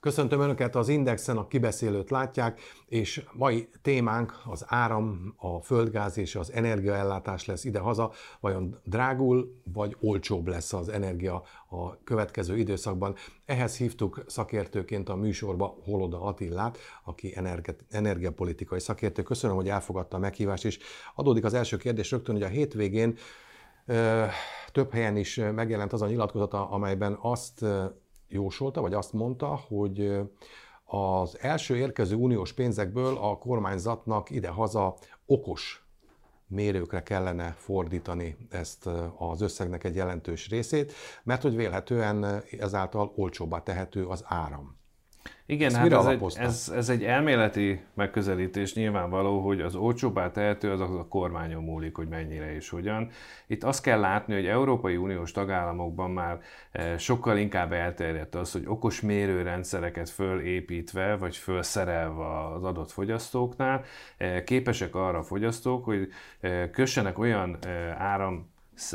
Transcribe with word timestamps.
Köszöntöm 0.00 0.40
Önöket 0.40 0.76
az 0.76 0.88
Indexen, 0.88 1.36
a 1.36 1.46
kibeszélőt 1.46 2.10
látják, 2.10 2.60
és 2.86 3.24
mai 3.32 3.68
témánk 3.82 4.32
az 4.44 4.64
áram, 4.66 5.34
a 5.36 5.60
földgáz 5.60 6.18
és 6.18 6.34
az 6.34 6.52
energiaellátás 6.52 7.46
lesz 7.46 7.64
ide-haza. 7.64 8.12
Vajon 8.40 8.78
drágul 8.84 9.60
vagy 9.72 9.96
olcsóbb 10.00 10.46
lesz 10.46 10.72
az 10.72 10.88
energia 10.88 11.42
a 11.68 12.02
következő 12.04 12.56
időszakban? 12.56 13.14
Ehhez 13.44 13.76
hívtuk 13.76 14.24
szakértőként 14.26 15.08
a 15.08 15.16
műsorba 15.16 15.76
Holoda 15.84 16.22
Attillát, 16.22 16.78
aki 17.04 17.36
energiapolitikai 17.90 18.80
szakértő. 18.80 19.22
Köszönöm, 19.22 19.56
hogy 19.56 19.68
elfogadta 19.68 20.16
a 20.16 20.20
meghívást, 20.20 20.64
és 20.64 20.78
adódik 21.14 21.44
az 21.44 21.54
első 21.54 21.76
kérdés 21.76 22.10
rögtön, 22.10 22.34
hogy 22.34 22.44
a 22.44 22.48
hétvégén 22.48 23.16
több 24.72 24.92
helyen 24.92 25.16
is 25.16 25.40
megjelent 25.54 25.92
az 25.92 26.02
a 26.02 26.06
nyilatkozata, 26.06 26.70
amelyben 26.70 27.18
azt 27.20 27.64
jósolta, 28.28 28.80
vagy 28.80 28.94
azt 28.94 29.12
mondta, 29.12 29.60
hogy 29.68 30.20
az 30.84 31.38
első 31.40 31.76
érkező 31.76 32.14
uniós 32.16 32.52
pénzekből 32.52 33.16
a 33.16 33.38
kormányzatnak 33.38 34.30
ide-haza 34.30 34.96
okos 35.26 35.82
mérőkre 36.46 37.02
kellene 37.02 37.54
fordítani 37.58 38.36
ezt 38.50 38.88
az 39.18 39.40
összegnek 39.40 39.84
egy 39.84 39.94
jelentős 39.94 40.48
részét, 40.48 40.92
mert 41.22 41.42
hogy 41.42 41.56
vélhetően 41.56 42.42
ezáltal 42.58 43.12
olcsóbbá 43.16 43.62
tehető 43.62 44.06
az 44.06 44.24
áram. 44.26 44.77
Igen, 45.50 45.74
hát 45.74 45.92
ez 45.92 46.06
egy, 46.06 46.22
ez, 46.36 46.72
ez 46.74 46.88
egy 46.88 47.04
elméleti 47.04 47.80
megközelítés 47.94 48.74
nyilvánvaló, 48.74 49.40
hogy 49.40 49.60
az 49.60 49.74
olcsóbbá 49.74 50.30
tehető 50.30 50.70
az 50.70 50.80
a 50.80 51.06
kormányon 51.08 51.62
múlik, 51.62 51.96
hogy 51.96 52.08
mennyire 52.08 52.54
és 52.54 52.68
hogyan. 52.68 53.10
Itt 53.46 53.64
azt 53.64 53.82
kell 53.82 54.00
látni, 54.00 54.34
hogy 54.34 54.46
Európai 54.46 54.96
Uniós 54.96 55.32
tagállamokban 55.32 56.10
már 56.10 56.40
eh, 56.72 56.98
sokkal 56.98 57.38
inkább 57.38 57.72
elterjedt 57.72 58.34
az, 58.34 58.52
hogy 58.52 58.62
okos 58.66 59.00
mérőrendszereket 59.00 60.10
fölépítve 60.10 61.16
vagy 61.16 61.36
fölszerelve 61.36 62.48
az 62.54 62.64
adott 62.64 62.90
fogyasztóknál 62.90 63.84
eh, 64.16 64.42
képesek 64.42 64.94
arra 64.94 65.18
a 65.18 65.22
fogyasztók, 65.22 65.84
hogy 65.84 66.08
eh, 66.40 66.68
kössenek 66.72 67.18
olyan 67.18 67.58
áram 67.98 68.50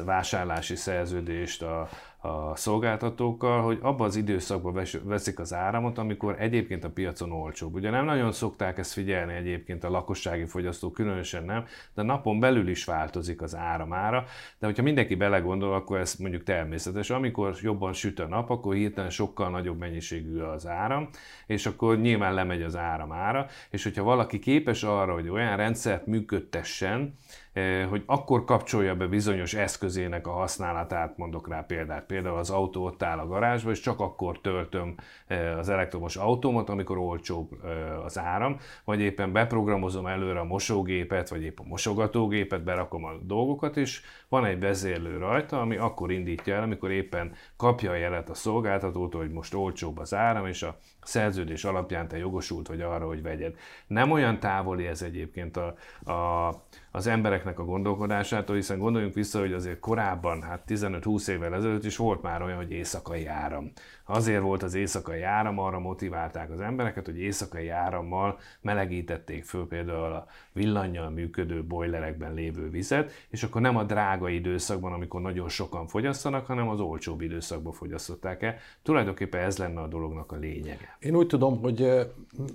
vásárlási 0.05 0.75
szerződést 0.75 1.61
a, 1.61 1.89
a 2.25 2.55
szolgáltatókkal, 2.55 3.61
hogy 3.61 3.79
abban 3.81 4.07
az 4.07 4.15
időszakban 4.15 4.85
veszik 5.03 5.39
az 5.39 5.53
áramot, 5.53 5.97
amikor 5.97 6.35
egyébként 6.39 6.83
a 6.83 6.89
piacon 6.89 7.31
olcsóbb. 7.31 7.73
Ugye 7.73 7.89
nem 7.89 8.05
nagyon 8.05 8.31
szokták 8.31 8.77
ezt 8.77 8.93
figyelni 8.93 9.33
egyébként 9.33 9.83
a 9.83 9.89
lakossági 9.89 10.45
fogyasztók, 10.45 10.93
különösen 10.93 11.43
nem, 11.43 11.65
de 11.93 12.01
napon 12.01 12.39
belül 12.39 12.67
is 12.67 12.85
változik 12.85 13.41
az 13.41 13.55
áramára, 13.55 14.25
de 14.59 14.65
hogyha 14.65 14.83
mindenki 14.83 15.15
belegondol, 15.15 15.73
akkor 15.73 15.99
ez 15.99 16.15
mondjuk 16.15 16.43
természetes. 16.43 17.09
Amikor 17.09 17.55
jobban 17.61 17.93
süt 17.93 18.19
a 18.19 18.27
nap, 18.27 18.49
akkor 18.49 18.73
hirtelen 18.73 19.09
sokkal 19.09 19.49
nagyobb 19.49 19.79
mennyiségű 19.79 20.39
az 20.39 20.67
áram, 20.67 21.09
és 21.45 21.65
akkor 21.65 21.99
nyilván 21.99 22.33
lemegy 22.33 22.61
az 22.61 22.75
áramára, 22.75 23.47
és 23.69 23.83
hogyha 23.83 24.03
valaki 24.03 24.39
képes 24.39 24.83
arra, 24.83 25.13
hogy 25.13 25.29
olyan 25.29 25.57
rendszert 25.57 26.05
működtessen, 26.05 27.17
Eh, 27.53 27.87
hogy 27.89 28.03
akkor 28.05 28.43
kapcsolja 28.45 28.95
be 28.95 29.07
bizonyos 29.07 29.53
eszközének 29.53 30.27
a 30.27 30.31
használatát, 30.31 31.17
mondok 31.17 31.47
rá 31.47 31.61
példát. 31.61 32.05
Például 32.13 32.37
az 32.37 32.49
autó 32.49 32.83
ott 32.85 33.03
áll 33.03 33.19
a 33.19 33.27
garázsba, 33.27 33.71
és 33.71 33.79
csak 33.79 33.99
akkor 33.99 34.41
töltöm 34.41 34.95
eh, 35.27 35.57
az 35.57 35.69
elektromos 35.69 36.15
autómat, 36.15 36.69
amikor 36.69 36.97
olcsóbb 36.97 37.49
eh, 37.63 38.05
az 38.05 38.19
áram, 38.19 38.57
vagy 38.83 38.99
éppen 38.99 39.31
beprogramozom 39.31 40.07
előre 40.07 40.39
a 40.39 40.43
mosógépet, 40.43 41.29
vagy 41.29 41.43
épp 41.43 41.59
a 41.59 41.63
mosogatógépet, 41.63 42.63
berakom 42.63 43.03
a 43.03 43.11
dolgokat, 43.21 43.77
és 43.77 44.01
van 44.29 44.45
egy 44.45 44.59
vezérlő 44.59 45.17
rajta, 45.17 45.61
ami 45.61 45.75
akkor 45.75 46.11
indítja 46.11 46.55
el, 46.55 46.63
amikor 46.63 46.91
éppen 46.91 47.33
kapja 47.57 47.91
a 47.91 47.95
jelet 47.95 48.29
a 48.29 48.33
szolgáltatótól, 48.33 49.21
hogy 49.21 49.31
most 49.31 49.53
olcsóbb 49.53 49.97
az 49.97 50.13
áram, 50.13 50.47
és 50.47 50.63
a 50.63 50.77
szerződés 51.01 51.63
alapján 51.63 52.07
te 52.07 52.17
jogosult 52.17 52.67
vagy 52.67 52.81
arra, 52.81 53.05
hogy 53.05 53.21
vegyed. 53.21 53.55
Nem 53.87 54.11
olyan 54.11 54.39
távoli 54.39 54.87
ez 54.87 55.01
egyébként 55.01 55.57
a, 55.57 55.75
a, 56.11 56.47
az 56.95 57.07
embereknek 57.07 57.59
a 57.59 57.65
gondolkodásától, 57.65 58.55
hiszen 58.55 58.79
gondoljunk 58.79 59.13
vissza, 59.13 59.39
hogy 59.39 59.53
azért 59.53 59.79
korábban, 59.79 60.41
hát 60.41 60.63
15-20 60.67 61.27
évvel 61.27 61.53
ezelőtt 61.55 61.85
is 61.85 61.97
volt 61.97 62.21
már 62.21 62.41
olyan, 62.41 62.57
hogy 62.57 62.71
éjszakai 62.71 63.25
áram. 63.25 63.71
Azért 64.05 64.41
volt 64.41 64.63
az 64.63 64.73
éjszakai 64.73 65.21
áram, 65.21 65.59
arra 65.59 65.79
motiválták 65.79 66.51
az 66.51 66.59
embereket, 66.59 67.05
hogy 67.05 67.17
éjszakai 67.17 67.69
árammal 67.69 68.39
melegítették 68.61 69.43
föl 69.43 69.67
például 69.67 70.13
a 70.13 70.27
villanyjal 70.51 71.09
működő 71.09 71.63
bojlerekben 71.63 72.33
lévő 72.33 72.69
vizet, 72.69 73.11
és 73.29 73.43
akkor 73.43 73.61
nem 73.61 73.77
a 73.77 73.83
drága 73.83 74.29
időszakban, 74.29 74.93
amikor 74.93 75.21
nagyon 75.21 75.49
sokan 75.49 75.87
fogyasztanak, 75.87 76.45
hanem 76.45 76.69
az 76.69 76.79
olcsóbb 76.79 77.21
időszakban 77.21 77.73
fogyasztották 77.73 78.43
el. 78.43 78.55
Tulajdonképpen 78.81 79.41
ez 79.41 79.57
lenne 79.57 79.81
a 79.81 79.87
dolognak 79.87 80.31
a 80.31 80.35
lényege. 80.35 80.97
Én 80.99 81.15
úgy 81.15 81.27
tudom, 81.27 81.59
hogy 81.59 82.09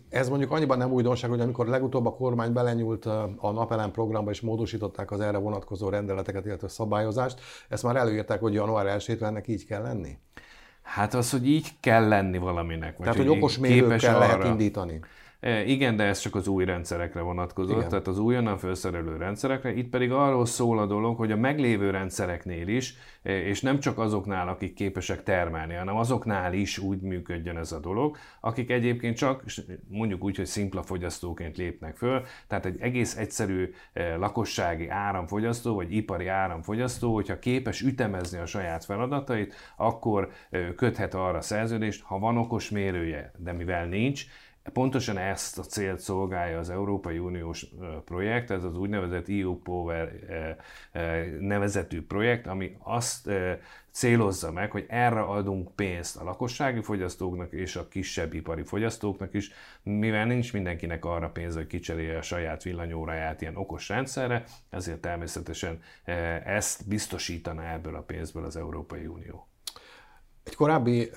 ez 0.09 0.29
mondjuk 0.29 0.51
annyiban 0.51 0.79
nem 0.79 0.93
újdonság, 0.93 1.31
hogy 1.31 1.41
amikor 1.41 1.67
legutóbb 1.67 2.07
a 2.07 2.15
kormány 2.15 2.53
belenyúlt 2.53 3.07
a 3.37 3.51
napelem 3.51 3.91
programba 3.91 4.31
és 4.31 4.41
módosították 4.41 5.11
az 5.11 5.21
erre 5.21 5.39
vonatkozó 5.39 5.89
rendeleteket, 5.89 6.47
illetve 6.47 6.69
szabályozást, 6.69 7.41
ezt 7.69 7.83
már 7.83 7.97
előírták, 7.97 8.41
hogy 8.41 8.55
január 8.55 8.87
1 8.87 9.19
ennek 9.21 9.49
így 9.49 9.67
kell 9.67 9.83
lenni? 9.83 10.19
Hát 10.89 11.15
az, 11.15 11.31
hogy 11.31 11.49
így 11.49 11.69
kell 11.81 12.09
lenni 12.09 12.39
valaminek. 12.39 12.97
Tehát, 12.97 13.17
hogy, 13.17 13.27
hogy 13.27 13.37
okos 13.37 13.59
mérőkkel 13.59 14.19
lehet 14.19 14.45
indítani. 14.45 15.01
E, 15.41 15.65
igen, 15.65 15.97
de 15.97 16.05
ez 16.05 16.19
csak 16.19 16.35
az 16.35 16.49
új 16.49 16.65
rendszerekre 16.65 17.21
vonatkozott, 17.21 17.77
Igen. 17.77 17.89
tehát 17.89 18.07
az 18.07 18.19
újonnan 18.19 18.59
felszerelő 18.59 19.17
rendszerekre. 19.17 19.75
Itt 19.75 19.89
pedig 19.89 20.13
arról 20.13 20.47
szól 20.47 20.79
a 20.79 20.87
dolog, 20.87 21.17
hogy 21.17 21.33
a 21.33 21.37
meglévő 21.37 21.91
rendszereknél 21.91 22.69
is, 22.69 22.95
e, 23.23 23.43
és 23.43 23.61
nem 23.61 23.79
csak 23.81 23.99
azoknál, 23.99 24.49
akik 24.49 24.75
képesek 24.75 25.23
termelni, 25.23 25.75
hanem 25.75 25.97
azoknál 25.97 26.53
is 26.55 26.79
úgy 26.79 27.01
működjön 27.01 27.57
ez 27.57 27.73
a 27.73 27.81
dolog, 27.81 28.17
akik 28.41 28.71
egyébként 28.71 29.17
csak 29.17 29.45
mondjuk 29.89 30.25
úgy, 30.25 30.37
hogy 30.37 30.47
szimpla 30.47 30.83
fogyasztóként 30.83 31.57
lépnek 31.57 31.97
föl, 31.97 32.23
tehát 32.47 32.67
egy 32.67 32.81
egész 32.81 33.17
egyszerű 33.17 33.73
e, 33.93 34.17
lakossági 34.17 34.89
áramfogyasztó, 34.89 35.75
vagy 35.75 35.93
ipari 35.93 36.27
áramfogyasztó, 36.27 37.15
hogyha 37.15 37.39
képes 37.39 37.81
ütemezni 37.81 38.39
a 38.39 38.47
saját 38.47 38.85
feladatait, 38.85 39.55
akkor 39.77 40.31
köthet 40.77 41.15
arra 41.15 41.41
szerződést, 41.41 42.03
ha 42.03 42.19
van 42.19 42.37
okos 42.37 42.71
mérője, 42.71 43.33
de 43.37 43.53
mivel 43.53 43.87
nincs, 43.87 44.27
Pontosan 44.73 45.19
ezt 45.19 45.59
a 45.59 45.63
célt 45.63 46.01
szolgálja 46.01 46.59
az 46.59 46.71
Európai 46.71 47.19
Uniós 47.19 47.67
projekt, 48.05 48.51
ez 48.51 48.65
az 48.65 48.79
úgynevezett 48.79 49.29
EU 49.29 49.57
Power 49.57 50.13
nevezetű 51.41 52.03
projekt, 52.03 52.47
ami 52.47 52.77
azt 52.79 53.31
célozza 53.91 54.53
meg, 54.53 54.71
hogy 54.71 54.85
erre 54.89 55.21
adunk 55.21 55.75
pénzt 55.75 56.17
a 56.17 56.25
lakossági 56.25 56.83
fogyasztóknak 56.83 57.53
és 57.53 57.77
a 57.77 57.89
kisebb 57.89 58.35
ipari 58.35 58.63
fogyasztóknak 58.63 59.35
is, 59.35 59.51
mivel 59.83 60.27
nincs 60.27 60.53
mindenkinek 60.53 61.05
arra 61.05 61.31
pénz, 61.31 61.55
hogy 61.55 61.67
kicserélje 61.67 62.19
a 62.19 62.23
saját 62.23 62.63
villanyóráját 62.63 63.41
ilyen 63.41 63.57
okos 63.57 63.89
rendszerre, 63.89 64.45
ezért 64.71 65.01
természetesen 65.01 65.81
ezt 66.45 66.89
biztosítana 66.89 67.69
ebből 67.69 67.95
a 67.95 68.03
pénzből 68.03 68.45
az 68.45 68.57
Európai 68.57 69.07
Unió. 69.07 69.49
Egy 70.45 70.55
korábbi 70.55 71.11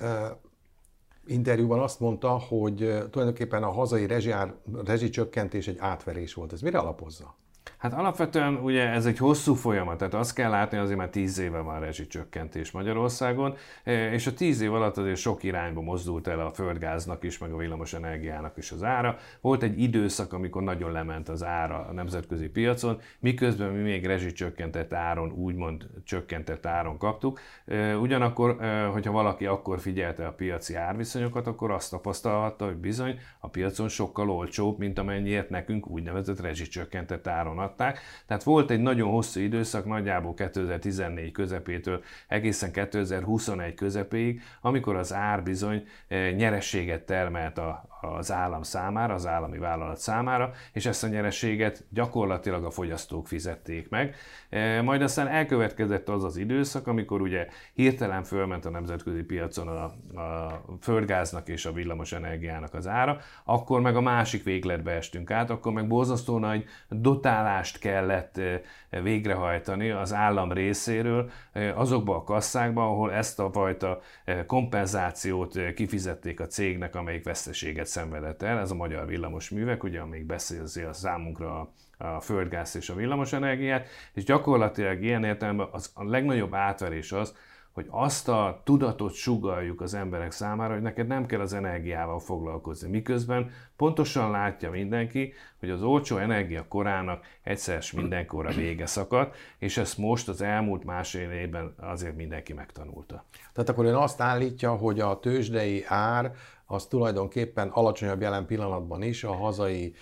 interjúban 1.26 1.80
azt 1.80 2.00
mondta, 2.00 2.28
hogy 2.28 2.76
tulajdonképpen 3.10 3.62
a 3.62 3.70
hazai 3.70 4.06
rezsiár, 4.06 4.54
rezsicsökkentés 4.84 5.68
egy 5.68 5.78
átverés 5.78 6.34
volt. 6.34 6.52
Ez 6.52 6.60
mire 6.60 6.78
alapozza? 6.78 7.34
Hát 7.82 7.92
alapvetően 7.92 8.54
ugye 8.54 8.88
ez 8.88 9.06
egy 9.06 9.18
hosszú 9.18 9.54
folyamat, 9.54 9.98
tehát 9.98 10.14
azt 10.14 10.34
kell 10.34 10.50
látni, 10.50 10.78
azért 10.78 10.98
már 10.98 11.08
tíz 11.08 11.38
éve 11.38 11.58
van 11.58 11.80
rezsicsökkentés 11.80 12.70
Magyarországon, 12.70 13.56
e, 13.84 14.12
és 14.12 14.26
a 14.26 14.34
tíz 14.34 14.60
év 14.60 14.74
alatt 14.74 14.96
azért 14.96 15.16
sok 15.16 15.42
irányba 15.42 15.80
mozdult 15.80 16.26
el 16.26 16.40
a 16.40 16.50
földgáznak 16.50 17.24
is, 17.24 17.38
meg 17.38 17.52
a 17.52 17.56
villamos 17.56 17.92
energiának 17.92 18.56
is 18.56 18.70
az 18.70 18.82
ára. 18.82 19.16
Volt 19.40 19.62
egy 19.62 19.80
időszak, 19.80 20.32
amikor 20.32 20.62
nagyon 20.62 20.92
lement 20.92 21.28
az 21.28 21.44
ára 21.44 21.86
a 21.88 21.92
nemzetközi 21.92 22.48
piacon, 22.48 23.00
miközben 23.18 23.70
mi 23.70 23.82
még 23.82 24.06
rezsicsökkentett 24.06 24.92
áron, 24.92 25.32
úgymond 25.32 25.86
csökkentett 26.04 26.66
áron 26.66 26.98
kaptuk. 26.98 27.40
E, 27.66 27.96
ugyanakkor, 27.96 28.62
e, 28.62 28.84
hogyha 28.84 29.12
valaki 29.12 29.46
akkor 29.46 29.80
figyelte 29.80 30.26
a 30.26 30.32
piaci 30.32 30.74
árviszonyokat, 30.74 31.46
akkor 31.46 31.70
azt 31.70 31.90
tapasztalhatta, 31.90 32.64
hogy 32.64 32.76
bizony 32.76 33.18
a 33.38 33.48
piacon 33.48 33.88
sokkal 33.88 34.30
olcsóbb, 34.30 34.78
mint 34.78 34.98
amennyiért 34.98 35.50
nekünk 35.50 35.88
úgynevezett 35.88 36.40
rezsicsökkentett 36.40 37.26
áron 37.26 37.58
adták. 37.72 38.00
Tehát 38.26 38.42
volt 38.42 38.70
egy 38.70 38.80
nagyon 38.80 39.10
hosszú 39.10 39.40
időszak, 39.40 39.84
nagyjából 39.84 40.34
2014 40.34 41.32
közepétől 41.32 42.02
egészen 42.28 42.72
2021 42.72 43.74
közepéig, 43.74 44.42
amikor 44.60 44.96
az 44.96 45.12
ár 45.12 45.42
bizony 45.42 45.84
eh, 46.08 46.32
nyerességet 46.32 47.02
termelt 47.02 47.58
a, 47.58 47.91
az 48.02 48.32
állam 48.32 48.62
számára, 48.62 49.14
az 49.14 49.26
állami 49.26 49.58
vállalat 49.58 49.98
számára, 49.98 50.52
és 50.72 50.86
ezt 50.86 51.04
a 51.04 51.08
nyereséget 51.08 51.84
gyakorlatilag 51.90 52.64
a 52.64 52.70
fogyasztók 52.70 53.26
fizették 53.26 53.88
meg. 53.88 54.14
E, 54.48 54.82
majd 54.82 55.02
aztán 55.02 55.28
elkövetkezett 55.28 56.08
az 56.08 56.24
az 56.24 56.36
időszak, 56.36 56.86
amikor 56.86 57.20
ugye 57.20 57.46
hirtelen 57.72 58.22
fölment 58.22 58.64
a 58.64 58.70
nemzetközi 58.70 59.22
piacon 59.22 59.68
a, 59.68 59.84
a 60.20 60.60
földgáznak 60.80 61.48
és 61.48 61.66
a 61.66 61.72
villamos 61.72 62.12
energiának 62.12 62.74
az 62.74 62.86
ára, 62.86 63.18
akkor 63.44 63.80
meg 63.80 63.96
a 63.96 64.00
másik 64.00 64.44
végletbe 64.44 64.90
estünk 64.90 65.30
át, 65.30 65.50
akkor 65.50 65.72
meg 65.72 65.86
borzasztó 65.86 66.38
nagy 66.38 66.64
dotálást 66.88 67.78
kellett 67.78 68.38
e, 68.38 68.60
végrehajtani 69.02 69.90
az 69.90 70.12
állam 70.12 70.52
részéről 70.52 71.30
azokba 71.74 72.16
a 72.16 72.24
kasszákba, 72.24 72.84
ahol 72.84 73.12
ezt 73.12 73.40
a 73.40 73.50
fajta 73.52 74.00
kompenzációt 74.46 75.74
kifizették 75.74 76.40
a 76.40 76.46
cégnek, 76.46 76.94
amelyik 76.94 77.24
veszteséget 77.24 77.86
szenvedett 77.86 78.42
el, 78.42 78.58
ez 78.58 78.70
a 78.70 78.74
magyar 78.74 79.06
villamos 79.06 79.50
művek, 79.50 79.82
ugye, 79.82 80.00
amelyik 80.00 80.26
beszélzi 80.26 80.82
a 80.82 80.92
számunkra 80.92 81.60
a 81.60 81.72
a 82.02 82.20
földgáz 82.20 82.76
és 82.76 82.88
a 82.88 82.94
villamos 82.94 83.32
energiát, 83.32 83.88
és 84.12 84.24
gyakorlatilag 84.24 85.02
ilyen 85.02 85.24
értelemben 85.24 85.68
az, 85.70 85.90
a 85.94 86.04
legnagyobb 86.04 86.54
átverés 86.54 87.12
az, 87.12 87.34
hogy 87.72 87.86
azt 87.90 88.28
a 88.28 88.60
tudatot 88.64 89.12
sugaljuk 89.12 89.80
az 89.80 89.94
emberek 89.94 90.30
számára, 90.30 90.72
hogy 90.72 90.82
neked 90.82 91.06
nem 91.06 91.26
kell 91.26 91.40
az 91.40 91.52
energiával 91.52 92.18
foglalkozni. 92.18 92.88
Miközben 92.88 93.50
pontosan 93.76 94.30
látja 94.30 94.70
mindenki, 94.70 95.32
hogy 95.58 95.70
az 95.70 95.82
olcsó 95.82 96.16
energia 96.16 96.68
korának 96.68 97.24
egyszer 97.42 97.82
mindenkorra 97.96 98.50
vége 98.50 98.86
szakadt, 98.86 99.36
és 99.58 99.76
ezt 99.76 99.98
most 99.98 100.28
az 100.28 100.40
elmúlt 100.42 100.84
másfél 100.84 101.30
évben 101.30 101.74
azért 101.80 102.16
mindenki 102.16 102.52
megtanulta. 102.52 103.24
Tehát 103.52 103.68
akkor 103.68 103.84
ön 103.84 103.94
azt 103.94 104.20
állítja, 104.20 104.74
hogy 104.74 105.00
a 105.00 105.20
tőzsdei 105.20 105.84
ár 105.86 106.32
az 106.66 106.86
tulajdonképpen 106.86 107.68
alacsonyabb 107.68 108.20
jelen 108.20 108.46
pillanatban 108.46 109.02
is 109.02 109.24
a 109.24 109.34
hazai 109.34 109.94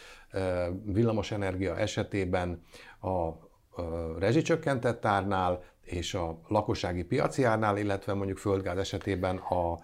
villamosenergia 0.85 1.77
esetében 1.77 2.63
a 3.01 3.49
rezsicsökkentett 4.19 5.05
árnál 5.05 5.63
és 5.91 6.15
a 6.15 6.41
lakossági 6.49 7.05
piaci 7.05 7.45
árnál, 7.45 7.79
illetve 7.79 8.15
mondjuk 8.15 8.39
földgáz 8.39 8.79
esetében 8.79 9.37
a 9.37 9.79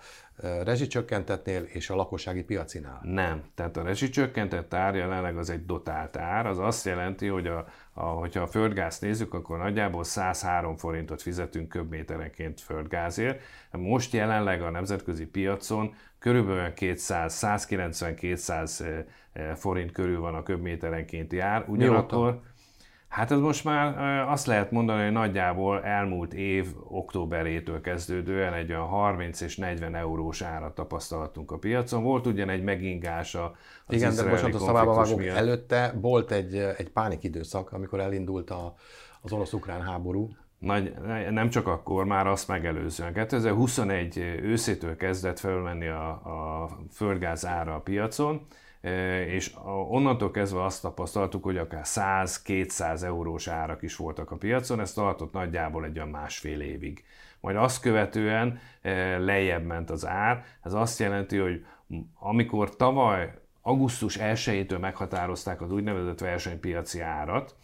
rezsicsökkentetnél 0.65 1.63
és 1.63 1.91
a 1.91 1.97
lakossági 1.97 2.43
piacinál? 2.43 3.01
Nem. 3.03 3.43
Tehát 3.55 3.77
a 3.77 3.83
rezsicsökkentett 3.83 4.75
ár 4.75 4.95
jelenleg 4.95 5.37
az 5.37 5.51
egy 5.51 5.67
dotált 5.67 6.17
ár, 6.17 6.47
az 6.47 6.59
azt 6.59 6.85
jelenti, 6.85 7.27
hogy 7.27 7.47
a, 7.47 7.67
a, 7.93 8.05
hogyha 8.05 8.43
a 8.43 8.47
földgázt 8.47 9.01
nézzük, 9.01 9.35
akkor 9.35 9.59
nagyjából 9.59 10.05
103 10.05 10.77
forintot 10.77 11.23
fizetünk 11.23 11.69
köbméterenként 11.69 12.61
földgázért. 12.61 13.41
Most 13.71 14.13
jelenleg 14.13 14.63
a 14.63 14.71
nemzetközi 14.71 15.27
piacon 15.27 15.95
körülbelül 16.19 16.73
200, 16.73 17.39
190-200 17.43 19.05
forint 19.55 19.93
körül 19.93 20.21
van 20.21 20.35
a 20.35 20.43
köbméterenkénti 20.43 21.39
ár. 21.39 21.65
Ugyanakkor 21.69 22.19
Mióta? 22.19 22.43
Hát 23.09 23.31
ez 23.31 23.39
most 23.39 23.65
már 23.65 23.99
azt 24.29 24.47
lehet 24.47 24.71
mondani, 24.71 25.03
hogy 25.03 25.13
nagyjából 25.13 25.83
elmúlt 25.83 26.35
év 26.35 26.67
októberétől 26.89 27.81
kezdődően 27.81 28.55
egy 28.55 28.71
olyan 28.71 28.87
30 28.87 29.41
és 29.41 29.57
40 29.57 29.95
eurós 29.95 30.43
árat 30.43 30.75
tapasztaltunk 30.75 31.51
a 31.51 31.59
piacon. 31.59 32.03
Volt 32.03 32.27
ugyan 32.27 32.49
egy 32.49 32.63
megingása 32.63 33.57
az 33.87 33.95
Igen, 33.95 34.15
de 34.15 34.29
bocsánat, 34.29 34.55
a 34.55 34.59
szabába 34.59 34.95
vágok, 34.95 35.19
miatt. 35.19 35.37
előtte 35.37 35.95
volt 36.01 36.31
egy, 36.31 36.55
egy 36.55 36.91
pánik 36.91 37.23
időszak, 37.23 37.73
amikor 37.73 38.01
elindult 38.01 38.51
a, 38.51 38.75
az 39.21 39.33
orosz-ukrán 39.33 39.83
háború. 39.83 40.29
Nagy, 40.59 40.95
nem 41.31 41.49
csak 41.49 41.67
akkor, 41.67 42.05
már 42.05 42.27
azt 42.27 42.49
megelőzően. 42.49 43.13
2021 43.13 44.19
őszétől 44.43 44.97
kezdett 44.97 45.39
felmenni 45.39 45.87
a, 45.87 46.09
a 46.09 46.69
földgáz 46.93 47.47
ára 47.47 47.75
a 47.75 47.81
piacon, 47.81 48.47
és 49.27 49.55
onnantól 49.89 50.31
kezdve 50.31 50.65
azt 50.65 50.83
tapasztaltuk, 50.83 51.45
hogy 51.45 51.57
akár 51.57 51.83
100-200 51.85 53.03
eurós 53.03 53.49
árak 53.49 53.83
is 53.83 53.97
voltak 53.97 54.31
a 54.31 54.37
piacon, 54.37 54.81
ez 54.81 54.93
tartott 54.93 55.33
nagyjából 55.33 55.85
egy 55.85 55.97
olyan 55.97 56.09
másfél 56.09 56.61
évig. 56.61 57.05
Majd 57.41 57.57
azt 57.57 57.81
követően 57.81 58.59
lejjebb 59.19 59.65
ment 59.65 59.91
az 59.91 60.07
ár, 60.07 60.45
ez 60.63 60.73
azt 60.73 60.99
jelenti, 60.99 61.37
hogy 61.37 61.65
amikor 62.19 62.77
tavaly 62.77 63.33
augusztus 63.63 64.19
1-től 64.21 64.81
meghatározták 64.81 65.61
az 65.61 65.73
úgynevezett 65.73 66.21
versenypiaci 66.21 67.01
árat, 67.01 67.55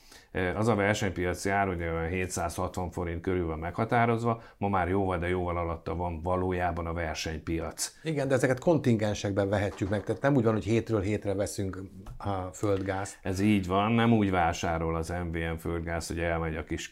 az 0.55 0.69
a 0.69 0.75
versenypiaci 0.75 1.51
ár 1.51 1.69
ugye 1.69 2.07
760 2.09 2.91
forint 2.91 3.21
körül 3.21 3.47
van 3.47 3.59
meghatározva, 3.59 4.43
ma 4.59 4.69
már 4.69 4.89
jóval, 4.89 5.19
de 5.19 5.29
jóval 5.29 5.57
alatta 5.57 5.95
van 5.95 6.21
valójában 6.23 6.87
a 6.87 6.93
versenypiac. 6.93 7.95
Igen, 8.03 8.29
de 8.29 8.35
ezeket 8.35 8.59
kontingensekben 8.59 9.49
vehetjük 9.49 9.89
meg, 9.89 10.03
tehát 10.05 10.23
nem 10.23 10.35
úgy 10.37 10.45
van, 10.45 10.53
hogy 10.53 10.65
hétről 10.65 11.01
hétre 11.01 11.35
veszünk 11.35 11.83
a 12.17 12.33
földgázt. 12.53 13.19
Ez 13.23 13.41
így 13.41 13.67
van, 13.67 13.93
nem 13.93 14.13
úgy 14.13 14.31
vásárol 14.31 14.97
az 14.97 15.15
MVM 15.25 15.55
földgáz, 15.59 16.07
hogy 16.07 16.19
elmegy 16.19 16.57
a 16.57 16.65
kis 16.65 16.91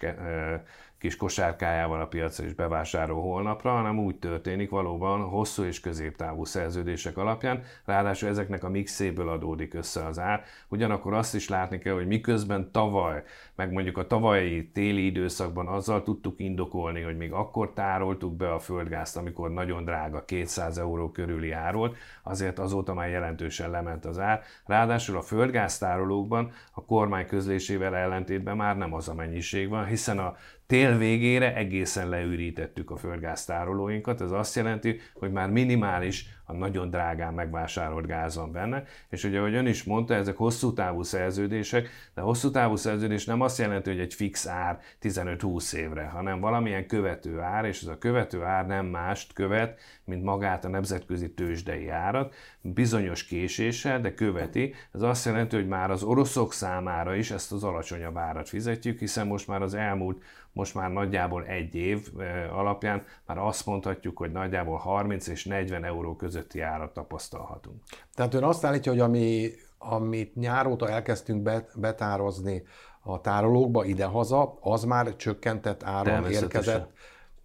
kis 1.01 1.17
kosárkájával 1.17 2.01
a 2.01 2.07
piacra 2.07 2.45
és 2.45 2.53
bevásárol 2.53 3.23
holnapra, 3.23 3.71
hanem 3.71 3.99
úgy 3.99 4.17
történik 4.17 4.71
valóban 4.71 5.21
hosszú 5.21 5.63
és 5.63 5.81
középtávú 5.81 6.45
szerződések 6.45 7.17
alapján, 7.17 7.63
ráadásul 7.85 8.29
ezeknek 8.29 8.65
a 8.65 8.69
mixéből 8.69 9.29
adódik 9.29 9.75
össze 9.75 10.05
az 10.05 10.19
ár. 10.19 10.45
Ugyanakkor 10.69 11.15
azt 11.15 11.35
is 11.35 11.49
látni 11.49 11.79
kell, 11.79 11.95
hogy 11.95 12.07
miközben 12.07 12.71
tavaly, 12.73 13.23
meg 13.55 13.73
mondjuk 13.73 13.99
a 13.99 14.07
tavalyi 14.07 14.71
téli 14.71 15.07
időszakban 15.07 15.67
azzal 15.67 16.03
tudtuk 16.03 16.41
indokolni, 16.41 17.01
hogy 17.01 17.17
még 17.17 17.33
akkor 17.33 17.73
tároltuk 17.73 18.37
be 18.37 18.53
a 18.53 18.59
földgázt, 18.59 19.17
amikor 19.17 19.51
nagyon 19.51 19.85
drága 19.85 20.25
200 20.25 20.79
euró 20.79 21.11
körüli 21.11 21.51
ár 21.51 21.75
volt, 21.75 21.97
azért 22.23 22.59
azóta 22.59 22.95
már 22.95 23.09
jelentősen 23.09 23.71
lement 23.71 24.05
az 24.05 24.19
ár. 24.19 24.43
Ráadásul 24.67 25.17
a 25.17 25.23
földgáztárolókban 25.23 26.53
a 26.73 26.85
kormány 26.85 27.27
közlésével 27.27 27.97
ellentétben 27.97 28.57
már 28.57 28.77
nem 28.77 28.95
az 28.95 29.09
a 29.09 29.15
mennyiség 29.15 29.69
van, 29.69 29.85
hiszen 29.85 30.19
a 30.19 30.37
tél 30.71 30.99
végére 30.99 31.55
egészen 31.55 32.09
leürítettük 32.09 32.91
a 32.91 32.97
földgáztárolóinkat. 32.97 34.21
Ez 34.21 34.31
azt 34.31 34.57
jelenti, 34.57 35.01
hogy 35.15 35.33
már 35.33 35.51
minimális 35.51 36.29
a 36.51 36.57
nagyon 36.57 36.91
drágán 36.91 37.35
megvásárolt 37.35 38.07
gáz 38.07 38.41
benne, 38.53 38.85
és 39.09 39.25
ugye, 39.25 39.39
ahogy 39.39 39.55
ön 39.55 39.67
is 39.67 39.85
mondta, 39.85 40.15
ezek 40.15 40.37
hosszú 40.37 40.73
távú 40.73 41.03
szerződések, 41.03 41.89
de 42.15 42.21
hosszú 42.21 42.51
távú 42.51 42.77
szerződés 42.77 43.25
nem 43.25 43.41
azt 43.41 43.59
jelenti, 43.59 43.91
hogy 43.91 44.01
egy 44.01 44.15
fix 44.15 44.47
ár 44.47 44.79
15-20 45.03 45.73
évre, 45.73 46.05
hanem 46.05 46.41
valamilyen 46.41 46.87
követő 46.87 47.41
ár, 47.41 47.65
és 47.65 47.83
ez 47.83 47.89
a 47.89 47.99
követő 47.99 48.43
ár 48.43 48.67
nem 48.67 48.87
mást 48.87 49.33
követ, 49.33 49.79
mint 50.05 50.25
magát 50.25 50.65
a 50.65 50.69
nemzetközi 50.69 51.31
tőzsdei 51.31 51.89
árat, 51.89 52.35
bizonyos 52.61 53.25
késéssel, 53.25 54.01
de 54.01 54.15
követi. 54.15 54.75
Ez 54.93 55.03
azt 55.03 55.25
jelenti, 55.25 55.57
hogy 55.57 55.69
már 55.69 55.91
az 55.91 56.03
oroszok 56.03 56.53
számára 56.53 57.15
is 57.15 57.31
ezt 57.31 57.53
az 57.53 57.65
alacsonyabb 57.65 58.17
árat 58.17 58.49
fizetjük, 58.49 58.99
hiszen 58.99 59.27
most 59.27 59.47
már 59.47 59.63
az 59.63 59.75
elmúlt 59.75 60.23
most 60.53 60.75
már 60.75 60.91
nagyjából 60.91 61.45
egy 61.45 61.75
év 61.75 62.09
alapján 62.53 63.05
már 63.27 63.39
azt 63.39 63.67
mondhatjuk, 63.67 64.19
hogy 64.19 64.33
nagyjából 64.33 64.77
30 64.77 65.27
és 65.27 65.45
40 65.45 65.85
euró 65.85 66.17
közötti 66.41 66.61
árat 66.61 66.93
tapasztalhatunk. 66.93 67.83
Tehát 68.15 68.35
ön 68.35 68.43
azt 68.43 68.65
állítja, 68.65 68.93
hogy 68.93 69.01
ami, 69.01 69.51
amit 69.79 70.35
nyáróta 70.35 70.89
elkezdtünk 70.89 71.51
betározni 71.75 72.63
a 73.03 73.21
tárolókba 73.21 73.85
idehaza, 73.85 74.59
az 74.61 74.85
már 74.85 75.17
csökkentett 75.17 75.83
áron 75.83 76.31
érkezett 76.31 76.93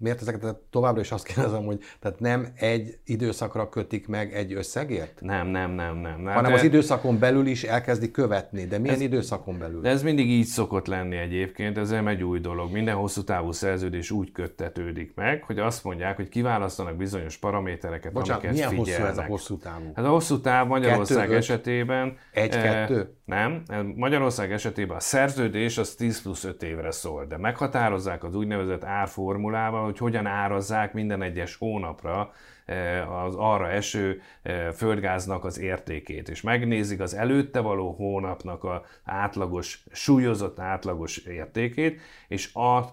miért 0.06 0.22
ezeket 0.22 0.56
továbbra 0.70 1.02
is 1.02 1.12
azt 1.12 1.26
kérdezem, 1.26 1.66
hogy 1.66 1.80
tehát 2.00 2.20
nem 2.20 2.48
egy 2.56 2.98
időszakra 3.06 3.70
kötik 3.70 4.08
meg 4.08 4.34
egy 4.34 4.54
összegért? 4.54 5.22
Nem, 5.22 5.48
nem, 5.48 5.72
nem, 5.72 5.98
nem. 5.98 6.22
nem 6.22 6.34
Hanem 6.34 6.52
de... 6.52 6.58
az 6.58 6.64
időszakon 6.64 7.20
belül 7.20 7.48
is 7.48 7.64
elkezdik 7.64 8.12
követni, 8.12 8.66
de 8.66 8.78
milyen 8.78 8.96
ez, 8.96 9.02
időszakon 9.02 9.58
belül? 9.58 9.82
De 9.82 9.90
ez 9.90 10.04
mindig 10.04 10.30
így 10.30 10.46
szokott 10.46 10.88
lenni 10.88 11.16
egyébként, 11.16 11.78
ez 11.78 11.90
nem 11.90 12.08
egy 12.08 12.24
új 12.24 12.40
dolog. 12.40 12.72
Minden 12.72 12.96
hosszú 12.96 13.24
távú 13.24 13.52
szerződés 13.52 14.12
úgy 14.12 14.32
köttetődik 14.32 15.12
meg, 15.16 15.44
hogy 15.44 15.60
azt 15.60 15.84
mondják, 15.84 16.16
hogy 16.16 16.30
kiválasztanak 16.30 16.96
bizonyos 16.96 17.38
paramétereket, 17.38 18.12
Bocsánat, 18.12 18.44
amiket 18.44 18.54
milyen 18.54 18.84
figyelnek. 18.84 19.08
hosszú 19.08 19.20
ez 19.20 19.26
a 19.26 19.32
hosszú 19.32 19.58
távú? 19.58 19.92
Hát 19.96 20.06
a 20.06 20.10
hosszú 20.10 20.40
táv 20.40 20.68
Magyarország 20.68 21.26
kettő, 21.26 21.36
esetében... 21.36 22.18
Egy-kettő? 22.32 23.00
Eh, 23.00 23.08
nem, 23.26 23.64
Magyarország 23.96 24.52
esetében 24.52 24.98
a 24.98 25.00
szerződés 25.00 25.78
az 25.78 25.96
10 25.96 26.22
plusz 26.22 26.44
5 26.44 26.64
évre 26.64 26.92
szól, 26.92 27.26
de 27.26 27.38
meghatározzák 27.38 28.24
az 28.24 28.36
úgynevezett 28.36 28.84
árformulával, 28.84 29.84
hogy 29.84 29.95
hogyan 29.98 30.26
árazzák 30.26 30.94
minden 30.94 31.22
egyes 31.22 31.56
hónapra 31.56 32.34
eh, 32.66 33.24
az 33.24 33.36
arra 33.36 33.70
eső 33.70 34.22
eh, 34.42 34.72
földgáznak 34.72 35.46
az 35.46 35.60
értékét, 35.60 36.30
és 36.30 36.42
megnézik 36.42 37.00
az 37.00 37.14
előtte 37.14 37.60
való 37.60 37.92
hónapnak 37.92 38.64
a 38.64 38.86
átlagos, 39.04 39.84
súlyozott 39.92 40.60
átlagos 40.60 41.18
értékét, 41.18 42.02
és 42.28 42.50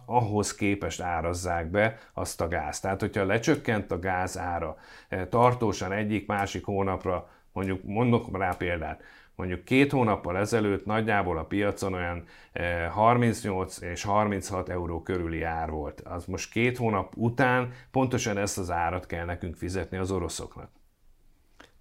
ahhoz 0.07 0.55
képest 0.55 1.01
árazzák 1.01 1.67
be 1.67 1.99
azt 2.13 2.41
a 2.41 2.49
gázt. 2.49 2.83
Tehát, 2.83 3.01
hogyha 3.01 3.25
lecsökkent 3.25 3.93
a 3.93 3.99
gáz 3.99 4.39
ára 4.39 4.77
eh, 5.09 5.27
tartósan 5.31 5.93
egyik-másik 5.93 6.65
hónapra, 6.65 7.29
mondjuk 7.53 7.85
mondok 7.85 8.39
rá 8.39 8.55
példát, 8.59 9.03
mondjuk 9.37 9.65
két 9.65 9.93
hónappal 9.93 10.37
ezelőtt 10.37 10.85
nagyjából 10.85 11.39
a 11.39 11.45
piacon 11.45 11.93
olyan 11.93 12.25
38 12.91 13.83
eh, 13.83 13.91
és 13.91 14.03
36 14.03 14.69
euró 14.69 15.03
körüli 15.03 15.43
ár 15.43 15.71
volt. 15.71 16.01
Az 16.01 16.25
most 16.25 16.51
két 16.51 16.77
hónap 16.77 17.13
után 17.17 17.73
pontosan 17.91 18.39
ezt 18.39 18.59
az 18.59 18.71
árat 18.71 19.07
kell 19.07 19.25
nekünk 19.25 19.57
fizetni 19.57 19.97
az 19.97 20.11
oroszoknak. 20.11 20.82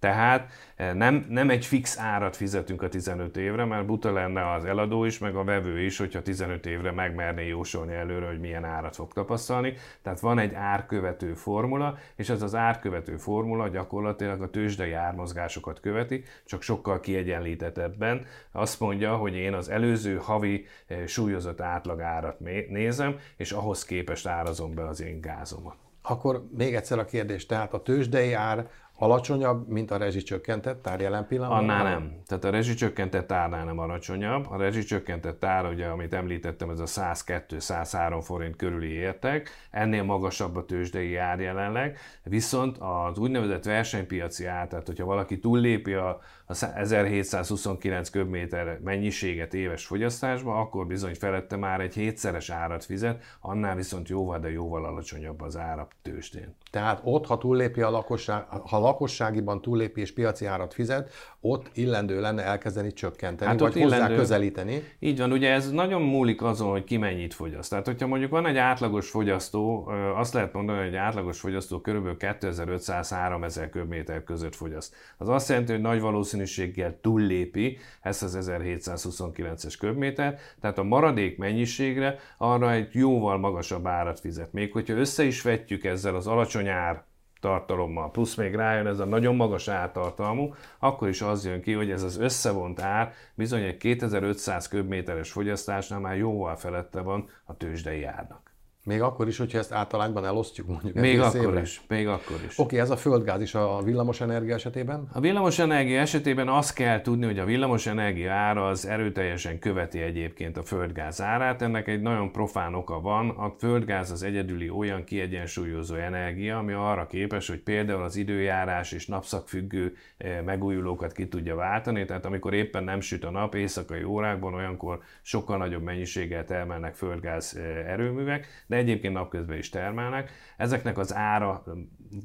Tehát 0.02 0.52
eh, 0.76 0.94
nem, 0.94 1.26
nem 1.28 1.50
egy 1.50 1.66
fix 1.66 1.98
árat 1.98 2.36
fizetünk 2.36 2.82
a 2.82 2.88
15 2.88 3.36
évre, 3.36 3.64
mert 3.64 3.86
buta 3.86 4.12
lenne 4.12 4.52
az 4.52 4.64
eladó 4.64 5.04
is, 5.04 5.18
meg 5.18 5.36
a 5.36 5.44
vevő 5.44 5.80
is, 5.80 5.98
hogyha 5.98 6.22
15 6.22 6.66
évre 6.66 6.90
megmerné 6.90 7.46
jósolni 7.46 7.94
előre, 7.94 8.26
hogy 8.26 8.40
milyen 8.40 8.64
árat 8.64 8.94
fog 8.94 9.12
tapasztalni. 9.12 9.74
Tehát 10.02 10.20
van 10.20 10.38
egy 10.38 10.54
árkövető 10.54 11.34
formula, 11.34 11.98
és 12.16 12.28
ez 12.28 12.42
az 12.42 12.54
árkövető 12.54 13.16
formula 13.16 13.68
gyakorlatilag 13.68 14.42
a 14.42 14.50
tőzsdei 14.50 14.92
ármozgásokat 14.92 15.80
követi, 15.80 16.24
csak 16.44 16.62
sokkal 16.62 17.00
kiegyenlítettebben. 17.00 18.26
Azt 18.52 18.80
mondja, 18.80 19.16
hogy 19.16 19.34
én 19.34 19.54
az 19.54 19.68
előző 19.68 20.16
havi 20.16 20.66
eh, 20.86 21.06
súlyozott 21.06 21.60
átlag 21.60 22.00
árat 22.00 22.40
nézem, 22.68 23.16
és 23.36 23.52
ahhoz 23.52 23.84
képest 23.84 24.26
árazom 24.26 24.74
be 24.74 24.86
az 24.86 25.00
én 25.00 25.20
gázomat. 25.20 25.76
Akkor 26.02 26.46
még 26.56 26.74
egyszer 26.74 26.98
a 26.98 27.04
kérdés, 27.04 27.46
tehát 27.46 27.72
a 27.72 27.82
tőzsdei 27.82 28.32
ár 28.32 28.70
alacsonyabb, 28.94 29.68
mint 29.68 29.90
a 29.90 29.96
rezsicsökkentett 29.96 30.86
ár 30.86 31.00
jelen 31.00 31.26
pillanatban? 31.26 31.58
Annál 31.58 31.84
nem. 31.84 32.12
Tehát 32.26 32.44
a 32.44 32.50
rezsicsökkentett 32.50 33.32
árnál 33.32 33.64
nem 33.64 33.78
alacsonyabb. 33.78 34.46
A 34.50 34.56
rezsicsökkentett 34.56 35.44
ár, 35.44 35.66
ugye, 35.66 35.86
amit 35.86 36.12
említettem, 36.12 36.70
ez 36.70 36.78
a 36.78 36.84
102-103 36.84 38.20
forint 38.22 38.56
körüli 38.56 38.90
értek, 38.90 39.50
ennél 39.70 40.02
magasabb 40.02 40.56
a 40.56 40.64
tőzsdei 40.64 41.16
ár 41.16 41.40
jelenleg, 41.40 41.98
viszont 42.22 42.78
az 42.78 43.18
úgynevezett 43.18 43.64
versenypiaci 43.64 44.46
ár, 44.46 44.68
tehát 44.68 44.86
hogyha 44.86 45.04
valaki 45.04 45.38
túllépi 45.38 45.92
a, 45.92 46.20
a 46.46 46.64
1729 46.74 48.10
köbméter 48.10 48.78
mennyiséget 48.84 49.54
éves 49.54 49.86
fogyasztásba, 49.86 50.60
akkor 50.60 50.86
bizony 50.86 51.14
felette 51.14 51.56
már 51.56 51.80
egy 51.80 51.94
hétszeres 51.94 52.50
árat 52.50 52.84
fizet, 52.84 53.22
annál 53.40 53.74
viszont 53.74 54.08
jóval, 54.08 54.38
de 54.38 54.50
jóval 54.50 54.84
alacsonyabb 54.84 55.40
az 55.40 55.56
ára 55.56 55.88
tőzsdén. 56.02 56.54
Tehát 56.72 57.00
ott, 57.04 57.26
ha 57.26 57.38
túllépi 57.38 57.80
a 57.80 57.90
lakosság, 57.90 58.44
ha 58.48 58.78
lakosságiban 58.78 59.60
túllépi 59.60 60.00
és 60.00 60.12
piaci 60.12 60.46
árat 60.46 60.74
fizet, 60.74 61.12
ott 61.40 61.70
illendő 61.74 62.20
lenne 62.20 62.42
elkezdeni 62.44 62.92
csökkenteni, 62.92 63.50
hát 63.50 63.60
vagy 63.60 63.72
hozzá 63.72 63.96
illendő. 63.96 64.16
közelíteni. 64.16 64.82
Így 64.98 65.18
van, 65.18 65.32
ugye 65.32 65.50
ez 65.50 65.70
nagyon 65.70 66.02
múlik 66.02 66.42
azon, 66.42 66.70
hogy 66.70 66.84
ki 66.84 66.96
mennyit 66.96 67.34
fogyaszt. 67.34 67.70
Tehát, 67.70 67.86
hogyha 67.86 68.06
mondjuk 68.06 68.30
van 68.30 68.46
egy 68.46 68.56
átlagos 68.56 69.10
fogyasztó, 69.10 69.90
azt 70.16 70.34
lehet 70.34 70.52
mondani, 70.52 70.78
hogy 70.78 70.86
egy 70.86 70.94
átlagos 70.94 71.40
fogyasztó 71.40 71.80
kb. 71.80 72.08
2500-3000 72.18 73.68
köbméter 73.70 74.24
között 74.24 74.54
fogyaszt. 74.54 74.94
Az 75.18 75.28
azt 75.28 75.48
jelenti, 75.48 75.72
hogy 75.72 75.80
nagy 75.80 76.00
valószínűséggel 76.00 76.98
túllépi 77.00 77.78
ezt 78.00 78.22
az 78.22 78.38
1729-es 78.50 79.74
köbméter, 79.78 80.38
tehát 80.60 80.78
a 80.78 80.82
maradék 80.82 81.38
mennyiségre 81.38 82.18
arra 82.38 82.72
egy 82.72 82.88
jóval 82.92 83.38
magasabb 83.38 83.86
árat 83.86 84.20
fizet. 84.20 84.52
Még 84.52 84.72
hogyha 84.72 84.94
össze 84.94 85.24
is 85.24 85.42
vetjük 85.42 85.84
ezzel 85.84 86.14
az 86.14 86.26
alacsony 86.26 86.60
ár 86.68 87.02
tartalommal, 87.40 88.10
plusz 88.10 88.34
még 88.34 88.54
rájön 88.54 88.86
ez 88.86 88.98
a 88.98 89.04
nagyon 89.04 89.36
magas 89.36 89.68
ártartalmú, 89.68 90.54
akkor 90.78 91.08
is 91.08 91.22
az 91.22 91.44
jön 91.44 91.60
ki, 91.60 91.72
hogy 91.72 91.90
ez 91.90 92.02
az 92.02 92.18
összevont 92.18 92.80
ár 92.80 93.12
bizony 93.34 93.62
egy 93.62 93.76
2500 93.76 94.68
köbméteres 94.68 95.30
fogyasztásnál 95.30 96.00
már 96.00 96.16
jóval 96.16 96.56
felette 96.56 97.00
van 97.00 97.28
a 97.44 97.56
tőzsdei 97.56 98.04
árnak. 98.04 98.41
Még 98.84 99.00
akkor 99.00 99.28
is, 99.28 99.38
hogyha 99.38 99.58
ezt 99.58 99.72
általányban 99.72 100.24
elosztjuk 100.24 100.66
mondjuk 100.66 100.94
Még 100.94 101.20
akkor 101.20 101.40
évre. 101.40 101.60
is, 101.60 101.80
még 101.88 102.08
akkor 102.08 102.36
is. 102.46 102.58
Oké, 102.58 102.62
okay, 102.62 102.78
ez 102.78 102.90
a 102.90 102.96
földgáz 102.96 103.40
is 103.40 103.54
a 103.54 103.82
villamosenergia 103.82 104.54
esetében? 104.54 105.08
A 105.12 105.20
villamosenergia 105.20 106.00
esetében 106.00 106.48
azt 106.48 106.74
kell 106.74 107.00
tudni, 107.00 107.24
hogy 107.24 107.38
a 107.38 107.44
villamosenergia 107.44 108.32
ára 108.32 108.68
az 108.68 108.86
erőteljesen 108.86 109.58
követi 109.58 110.00
egyébként 110.00 110.56
a 110.56 110.62
földgáz 110.62 111.20
árát. 111.20 111.62
Ennek 111.62 111.88
egy 111.88 112.00
nagyon 112.00 112.32
profán 112.32 112.74
oka 112.74 113.00
van. 113.00 113.28
A 113.28 113.54
földgáz 113.58 114.10
az 114.10 114.22
egyedüli 114.22 114.70
olyan 114.70 115.04
kiegyensúlyozó 115.04 115.94
energia, 115.94 116.58
ami 116.58 116.72
arra 116.72 117.06
képes, 117.06 117.48
hogy 117.48 117.60
például 117.60 118.02
az 118.02 118.16
időjárás 118.16 118.92
és 118.92 119.06
napszakfüggő 119.06 119.96
eh, 120.16 120.40
megújulókat 120.44 121.12
ki 121.12 121.28
tudja 121.28 121.54
váltani. 121.54 122.04
Tehát 122.04 122.24
amikor 122.24 122.54
éppen 122.54 122.84
nem 122.84 123.00
süt 123.00 123.24
a 123.24 123.30
nap 123.30 123.54
éjszakai 123.54 124.02
órákban, 124.04 124.54
olyankor 124.54 125.00
sokkal 125.20 125.56
nagyobb 125.56 125.82
mennyiséggel 125.82 126.44
termelnek 126.44 126.94
földgáz 126.94 127.56
eh, 127.56 127.92
erőművek 127.92 128.46
de 128.72 128.78
egyébként 128.78 129.14
napközben 129.14 129.58
is 129.58 129.68
termelnek. 129.68 130.30
Ezeknek 130.56 130.98
az 130.98 131.14
ára 131.14 131.64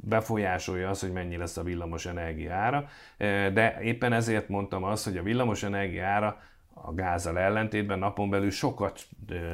befolyásolja 0.04 0.90
az, 0.90 1.02
hogy 1.02 1.12
mennyi 1.12 1.38
lesz 1.38 1.58
a 1.58 1.64
villamos 1.64 2.06
energia 2.06 2.54
ára, 2.54 2.88
de 3.54 3.78
éppen 3.82 4.14
ezért 4.14 4.50
mondtam 4.50 4.84
azt, 4.84 5.04
hogy 5.04 5.18
a 5.18 5.24
villamos 5.24 5.64
energia 5.64 6.06
ára 6.06 6.42
a 6.74 6.94
gázzal 6.94 7.40
ellentétben 7.40 8.00
napon 8.00 8.30
belül 8.30 8.50
sokat 8.50 9.02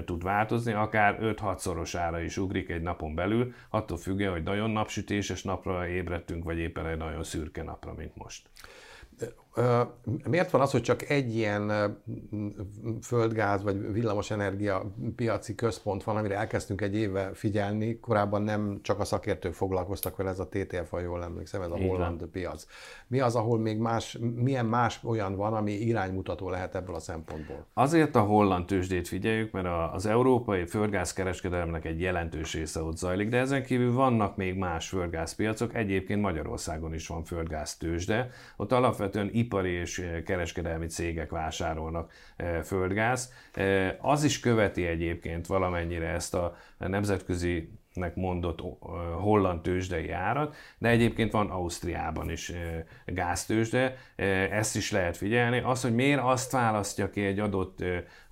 tud 0.06 0.24
változni, 0.24 0.74
akár 0.74 1.18
5-6 1.22 1.58
szorosára 1.58 2.20
is 2.20 2.38
ugrik 2.38 2.70
egy 2.70 2.82
napon 2.82 3.16
belül, 3.16 3.54
attól 3.70 3.98
függően, 3.98 4.32
hogy 4.32 4.44
nagyon 4.44 4.70
napsütéses 4.70 5.44
napra 5.44 5.88
ébredtünk, 5.88 6.44
vagy 6.44 6.58
éppen 6.58 6.88
egy 6.88 6.98
nagyon 6.98 7.24
szürke 7.24 7.64
napra, 7.64 7.94
mint 7.94 8.16
most. 8.16 8.50
Miért 10.30 10.52
van 10.52 10.62
az, 10.62 10.72
hogy 10.72 10.82
csak 10.82 11.10
egy 11.10 11.36
ilyen 11.36 11.72
földgáz 13.02 13.64
vagy 13.64 13.92
villamosenergia 13.92 14.94
piaci 15.16 15.56
központ 15.56 16.04
van, 16.04 16.18
amire 16.18 16.38
elkezdtünk 16.38 16.82
egy 16.82 16.96
éve 16.96 17.32
figyelni, 17.34 18.00
korábban 18.00 18.42
nem 18.42 18.80
csak 18.82 19.00
a 19.00 19.04
szakértők 19.06 19.54
foglalkoztak 19.54 20.16
vele, 20.16 20.30
ez 20.30 20.40
a 20.40 20.48
TTF, 20.48 20.90
ha 20.90 21.00
jól 21.00 21.24
emlékszem, 21.24 21.62
ez 21.62 21.70
a 21.70 21.78
Így 21.78 21.88
holland 21.88 22.20
van. 22.20 22.30
piac. 22.32 22.66
Mi 23.08 23.20
az, 23.20 23.36
ahol 23.36 23.60
még 23.60 23.78
más, 23.78 24.18
milyen 24.36 24.66
más 24.66 25.00
olyan 25.04 25.36
van, 25.36 25.54
ami 25.54 25.72
iránymutató 25.72 26.50
lehet 26.50 26.76
ebből 26.76 26.96
a 26.96 27.00
szempontból? 27.00 27.66
Azért 27.74 28.16
a 28.16 28.22
holland 28.22 28.66
tőzsdét 28.66 29.08
figyeljük, 29.08 29.52
mert 29.52 29.68
az 29.94 30.06
európai 30.06 30.66
földgázkereskedelemnek 30.66 31.86
egy 31.86 32.00
jelentős 32.00 32.54
része 32.54 32.82
ott 32.82 32.98
zajlik, 32.98 33.30
de 33.30 33.38
ezen 33.38 33.64
kívül 33.64 33.94
vannak 33.94 34.36
még 34.36 34.58
más 34.58 34.88
földgázpiacok, 34.88 35.76
egyébként 35.76 36.22
Magyarországon 36.22 36.94
is 36.94 37.08
van 37.08 37.24
földgáz 37.24 37.78
tőzsde, 37.78 38.30
ott 38.58 38.72
alapvetően 38.72 39.30
ipari 39.44 39.72
és 39.72 40.00
eh, 40.00 40.22
kereskedelmi 40.22 40.86
cégek 40.86 41.30
vásárolnak 41.30 42.12
eh, 42.36 42.62
földgáz. 42.64 43.34
Eh, 43.54 43.96
az 44.02 44.24
is 44.24 44.40
követi 44.40 44.86
egyébként 44.86 45.48
valamennyire 45.48 46.08
ezt 46.08 46.34
a 46.34 46.56
nemzetközi 46.78 47.70
nek 47.94 48.16
mondott 48.16 48.60
holland 49.20 49.62
tőzsdei 49.62 50.10
árat, 50.10 50.56
de 50.78 50.90
egyébként 50.90 51.32
van 51.32 51.50
Ausztriában 51.50 52.30
is 52.30 52.52
gáztőzsde, 53.06 53.96
ezt 54.52 54.76
is 54.76 54.92
lehet 54.92 55.18
figyelni. 55.18 55.60
Az, 55.60 55.82
hogy 55.82 55.96
miért 55.96 56.22
azt 56.22 56.52
választja 56.52 57.10
ki 57.10 57.26
egy 57.26 57.40
adott 57.40 57.84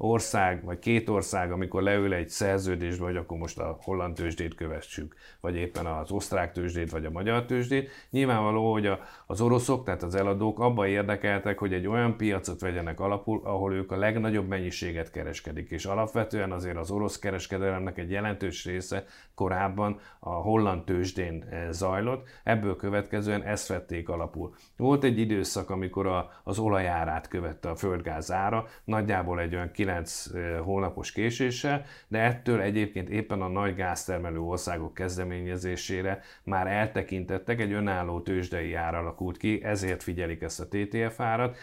ország, 0.01 0.63
vagy 0.63 0.79
két 0.79 1.09
ország, 1.09 1.51
amikor 1.51 1.81
leül 1.81 2.13
egy 2.13 2.29
szerződésbe, 2.29 3.03
vagy 3.03 3.15
akkor 3.15 3.37
most 3.37 3.59
a 3.59 3.77
holland 3.81 4.15
tőzsdét 4.15 4.55
kövessük, 4.55 5.15
vagy 5.39 5.55
éppen 5.55 5.85
az 5.85 6.11
osztrák 6.11 6.51
tőzsdét, 6.51 6.91
vagy 6.91 7.05
a 7.05 7.09
magyar 7.09 7.45
tőzsdét. 7.45 7.89
Nyilvánvaló, 8.09 8.71
hogy 8.71 8.91
az 9.25 9.41
oroszok, 9.41 9.83
tehát 9.83 10.03
az 10.03 10.15
eladók 10.15 10.59
abban 10.59 10.87
érdekeltek, 10.87 11.57
hogy 11.57 11.73
egy 11.73 11.87
olyan 11.87 12.17
piacot 12.17 12.59
vegyenek 12.59 12.99
alapul, 12.99 13.41
ahol 13.43 13.73
ők 13.73 13.91
a 13.91 13.97
legnagyobb 13.97 14.47
mennyiséget 14.47 15.11
kereskedik, 15.11 15.69
és 15.69 15.85
alapvetően 15.85 16.51
azért 16.51 16.77
az 16.77 16.91
orosz 16.91 17.19
kereskedelemnek 17.19 17.97
egy 17.97 18.11
jelentős 18.11 18.65
része 18.65 19.05
korábban 19.35 19.99
a 20.19 20.29
holland 20.29 20.83
tőzsdén 20.83 21.45
eh, 21.49 21.67
zajlott, 21.71 22.27
ebből 22.43 22.75
következően 22.75 23.43
ezt 23.43 23.67
vették 23.67 24.09
alapul. 24.09 24.55
Volt 24.77 25.03
egy 25.03 25.19
időszak, 25.19 25.69
amikor 25.69 26.07
a, 26.07 26.31
az 26.43 26.59
olajárát 26.59 27.27
követte 27.27 27.69
a 27.69 27.75
földgáz 27.75 28.31
ára, 28.31 28.65
nagyjából 28.83 29.39
egy 29.39 29.55
olyan 29.55 29.71
9 29.71 29.89
eh, 29.97 30.59
hónapos 30.59 31.11
késéssel, 31.11 31.85
de 32.07 32.19
ettől 32.19 32.61
egyébként 32.61 33.09
éppen 33.09 33.41
a 33.41 33.47
nagy 33.47 33.75
gáztermelő 33.75 34.39
országok 34.39 34.93
kezdeményezésére 34.93 36.21
már 36.43 36.67
eltekintettek, 36.67 37.59
egy 37.59 37.71
önálló 37.71 38.21
tőzsdei 38.21 38.73
ár 38.73 38.95
alakult 38.95 39.37
ki, 39.37 39.63
ezért 39.63 40.03
figyelik 40.03 40.41
ezt 40.41 40.59
a 40.59 40.67
TTF 40.67 41.19
árat. 41.19 41.57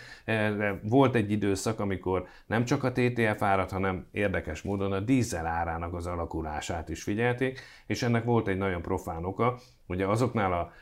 Volt 0.82 1.14
egy 1.14 1.30
időszak, 1.30 1.80
amikor 1.80 2.26
nem 2.46 2.64
csak 2.64 2.84
a 2.84 2.92
TTF 2.92 3.42
árat, 3.42 3.70
hanem 3.70 4.06
érdekes 4.10 4.62
módon 4.62 4.92
a 4.92 5.00
dízel 5.00 5.46
árának 5.46 5.94
az 5.94 6.06
alakulását 6.06 6.88
is 6.88 7.02
figyelték, 7.02 7.60
és 7.86 8.02
ennek 8.02 8.24
volt 8.24 8.48
egy 8.48 8.58
nagyon 8.58 8.82
profán 8.82 9.24
oka, 9.24 9.58
Ugye 9.88 10.06
azoknál 10.06 10.52
a 10.52 10.72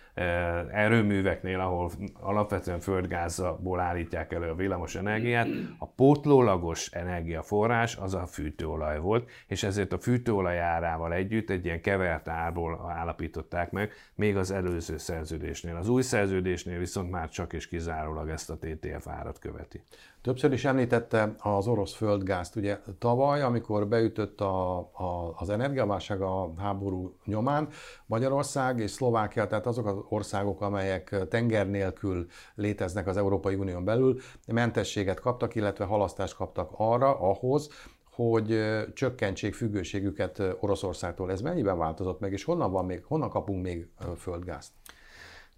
erőműveknél, 0.72 1.60
ahol 1.60 1.90
alapvetően 2.20 2.80
földgázból 2.80 3.80
állítják 3.80 4.32
elő 4.32 4.48
a 4.48 4.54
villamos 4.54 4.94
energiát, 4.94 5.48
a 5.78 5.86
pótlólagos 5.86 6.90
energiaforrás 6.90 7.96
az 7.96 8.14
a 8.14 8.26
fűtőolaj 8.26 8.98
volt, 8.98 9.30
és 9.46 9.62
ezért 9.62 9.92
a 9.92 9.98
fűtőolaj 9.98 10.58
árával 10.58 11.12
együtt 11.12 11.50
egy 11.50 11.64
ilyen 11.64 11.80
kevert 11.80 12.28
árból 12.28 12.86
állapították 12.88 13.70
meg, 13.70 13.92
még 14.14 14.36
az 14.36 14.50
előző 14.50 14.96
szerződésnél. 14.96 15.76
Az 15.76 15.88
új 15.88 16.02
szerződésnél 16.02 16.78
viszont 16.78 17.10
már 17.10 17.28
csak 17.28 17.52
és 17.52 17.68
kizárólag 17.68 18.28
ezt 18.28 18.50
a 18.50 18.58
TTF 18.58 19.08
árat 19.08 19.38
követi. 19.38 19.82
Többször 20.22 20.52
is 20.52 20.64
említette 20.64 21.34
az 21.38 21.66
orosz 21.66 21.94
földgázt. 21.94 22.56
Ugye 22.56 22.78
tavaly, 22.98 23.42
amikor 23.42 23.88
beütött 23.88 24.40
a, 24.40 24.78
a, 24.78 25.34
az 25.36 25.50
energiaválság 25.50 26.20
a 26.20 26.52
háború 26.58 27.16
nyomán, 27.24 27.68
Magyarország 28.06 28.78
és 28.78 28.90
Szlovákia, 28.90 29.46
tehát 29.46 29.66
azok 29.66 29.86
az 29.86 29.96
országok, 30.12 30.60
amelyek 30.60 31.28
tenger 31.28 31.70
nélkül 31.70 32.26
léteznek 32.54 33.06
az 33.06 33.16
Európai 33.16 33.54
Unión 33.54 33.84
belül, 33.84 34.20
mentességet 34.46 35.20
kaptak, 35.20 35.54
illetve 35.54 35.84
halasztást 35.84 36.36
kaptak 36.36 36.70
arra, 36.76 37.20
ahhoz, 37.20 37.68
hogy 38.10 38.60
csökkentsék 38.94 39.54
függőségüket 39.54 40.42
Oroszországtól. 40.60 41.30
Ez 41.30 41.40
mennyiben 41.40 41.78
változott 41.78 42.20
meg, 42.20 42.32
és 42.32 42.44
honnan, 42.44 42.70
van 42.70 42.84
még, 42.84 43.04
honnan 43.04 43.30
kapunk 43.30 43.62
még 43.62 43.88
földgázt? 44.16 44.72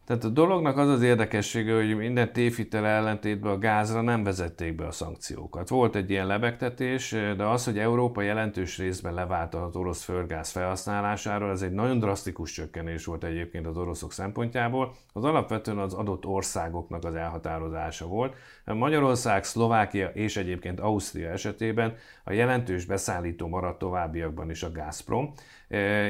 Tehát 0.08 0.24
a 0.24 0.28
dolognak 0.28 0.76
az 0.76 0.88
az 0.88 1.02
érdekessége, 1.02 1.74
hogy 1.74 1.96
minden 1.96 2.32
tévhitel 2.32 2.86
ellentétben 2.86 3.52
a 3.52 3.58
gázra 3.58 4.00
nem 4.00 4.24
vezették 4.24 4.74
be 4.74 4.86
a 4.86 4.90
szankciókat. 4.90 5.68
Volt 5.68 5.94
egy 5.96 6.10
ilyen 6.10 6.26
lebegtetés, 6.26 7.10
de 7.36 7.44
az, 7.44 7.64
hogy 7.64 7.78
Európa 7.78 8.22
jelentős 8.22 8.78
részben 8.78 9.14
leválta 9.14 9.64
az 9.64 9.76
orosz 9.76 10.02
földgáz 10.02 10.50
felhasználásáról, 10.50 11.50
ez 11.50 11.62
egy 11.62 11.72
nagyon 11.72 11.98
drasztikus 11.98 12.52
csökkenés 12.52 13.04
volt 13.04 13.24
egyébként 13.24 13.66
az 13.66 13.76
oroszok 13.76 14.12
szempontjából. 14.12 14.94
Az 15.12 15.24
alapvetően 15.24 15.78
az 15.78 15.94
adott 15.94 16.26
országoknak 16.26 17.04
az 17.04 17.14
elhatározása 17.14 18.06
volt. 18.06 18.34
Magyarország, 18.64 19.44
Szlovákia 19.44 20.08
és 20.08 20.36
egyébként 20.36 20.80
Ausztria 20.80 21.30
esetében 21.30 21.94
a 22.24 22.32
jelentős 22.32 22.84
beszállító 22.84 23.48
maradt 23.48 23.78
továbbiakban 23.78 24.50
is 24.50 24.62
a 24.62 24.72
Gazprom. 24.72 25.32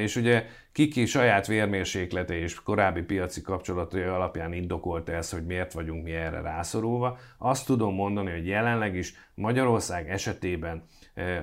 És 0.00 0.17
ugye 0.17 0.47
Kiki 0.73 1.07
saját 1.07 1.47
vérmérséklete 1.47 2.35
és 2.35 2.62
korábbi 2.62 3.03
piaci 3.03 3.41
kapcsolatai 3.41 4.03
alapján 4.03 4.53
indokolta 4.53 5.12
ezt, 5.12 5.33
hogy 5.33 5.47
miért 5.47 5.73
vagyunk 5.73 6.05
mi 6.05 6.12
erre 6.12 6.41
rászorulva. 6.41 7.19
Azt 7.38 7.67
tudom 7.67 7.95
mondani, 7.95 8.31
hogy 8.31 8.47
jelenleg 8.47 8.97
is 8.97 9.15
Magyarország 9.35 10.11
esetében 10.11 10.83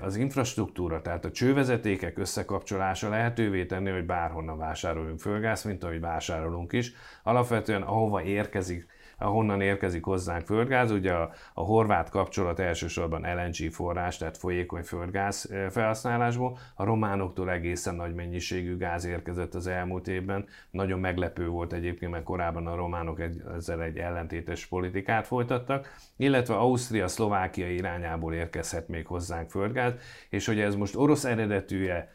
az 0.02 0.16
infrastruktúra, 0.16 1.02
tehát 1.02 1.26
a 1.26 1.32
csővezetékek 1.32 2.18
összekapcsolása 2.18 3.10
lehetővé 3.10 3.66
tenni, 3.66 3.90
hogy 3.90 4.06
bárhonnan 4.06 4.58
vásároljunk 4.58 5.20
földgáz, 5.20 5.64
mint 5.64 5.84
ahogy 5.84 6.00
vásárolunk 6.00 6.74
is. 6.74 6.94
Alapvetően 7.24 7.82
ahova 7.82 8.24
érkezik 8.24 8.88
ahonnan 9.18 9.62
érkezik 9.62 10.04
hozzánk 10.04 10.46
földgáz. 10.46 10.92
Ugye 10.92 11.12
a, 11.12 11.32
a 11.54 11.62
horvát 11.62 12.10
kapcsolat 12.10 12.60
elsősorban 12.60 13.22
LNG 13.22 13.72
forrás, 13.72 14.18
tehát 14.18 14.38
folyékony 14.38 14.84
földgáz 14.84 15.50
felhasználásból. 15.70 16.58
A 16.76 16.84
románoktól 16.84 17.52
egészen 17.52 17.96
nagy 17.96 18.14
mennyiségű 18.14 18.78
gáz 18.78 19.06
érkezett 19.06 19.54
az 19.54 19.68
elmúlt 19.68 20.08
évben. 20.08 20.46
Nagyon 20.72 21.00
meglepő 21.00 21.48
volt 21.48 21.74
egyébként, 21.74 22.12
mert 22.12 22.24
korábban 22.24 22.68
a 22.68 22.76
románok 22.76 23.20
egy, 23.20 23.42
ezzel 23.56 23.82
egy 23.82 23.98
ellentétes 23.98 24.66
politikát 24.66 25.28
folytattak, 25.28 25.96
illetve 26.18 26.56
Ausztria, 26.56 27.08
Szlovákia 27.08 27.72
irányából 27.72 28.34
érkezhet 28.34 28.88
még 28.88 29.08
hozzánk 29.08 29.50
földgáz, 29.50 29.94
és 30.30 30.46
hogy 30.46 30.60
ez 30.60 30.76
most 30.76 30.96
orosz 30.96 31.26
eredetűje, 31.26 32.12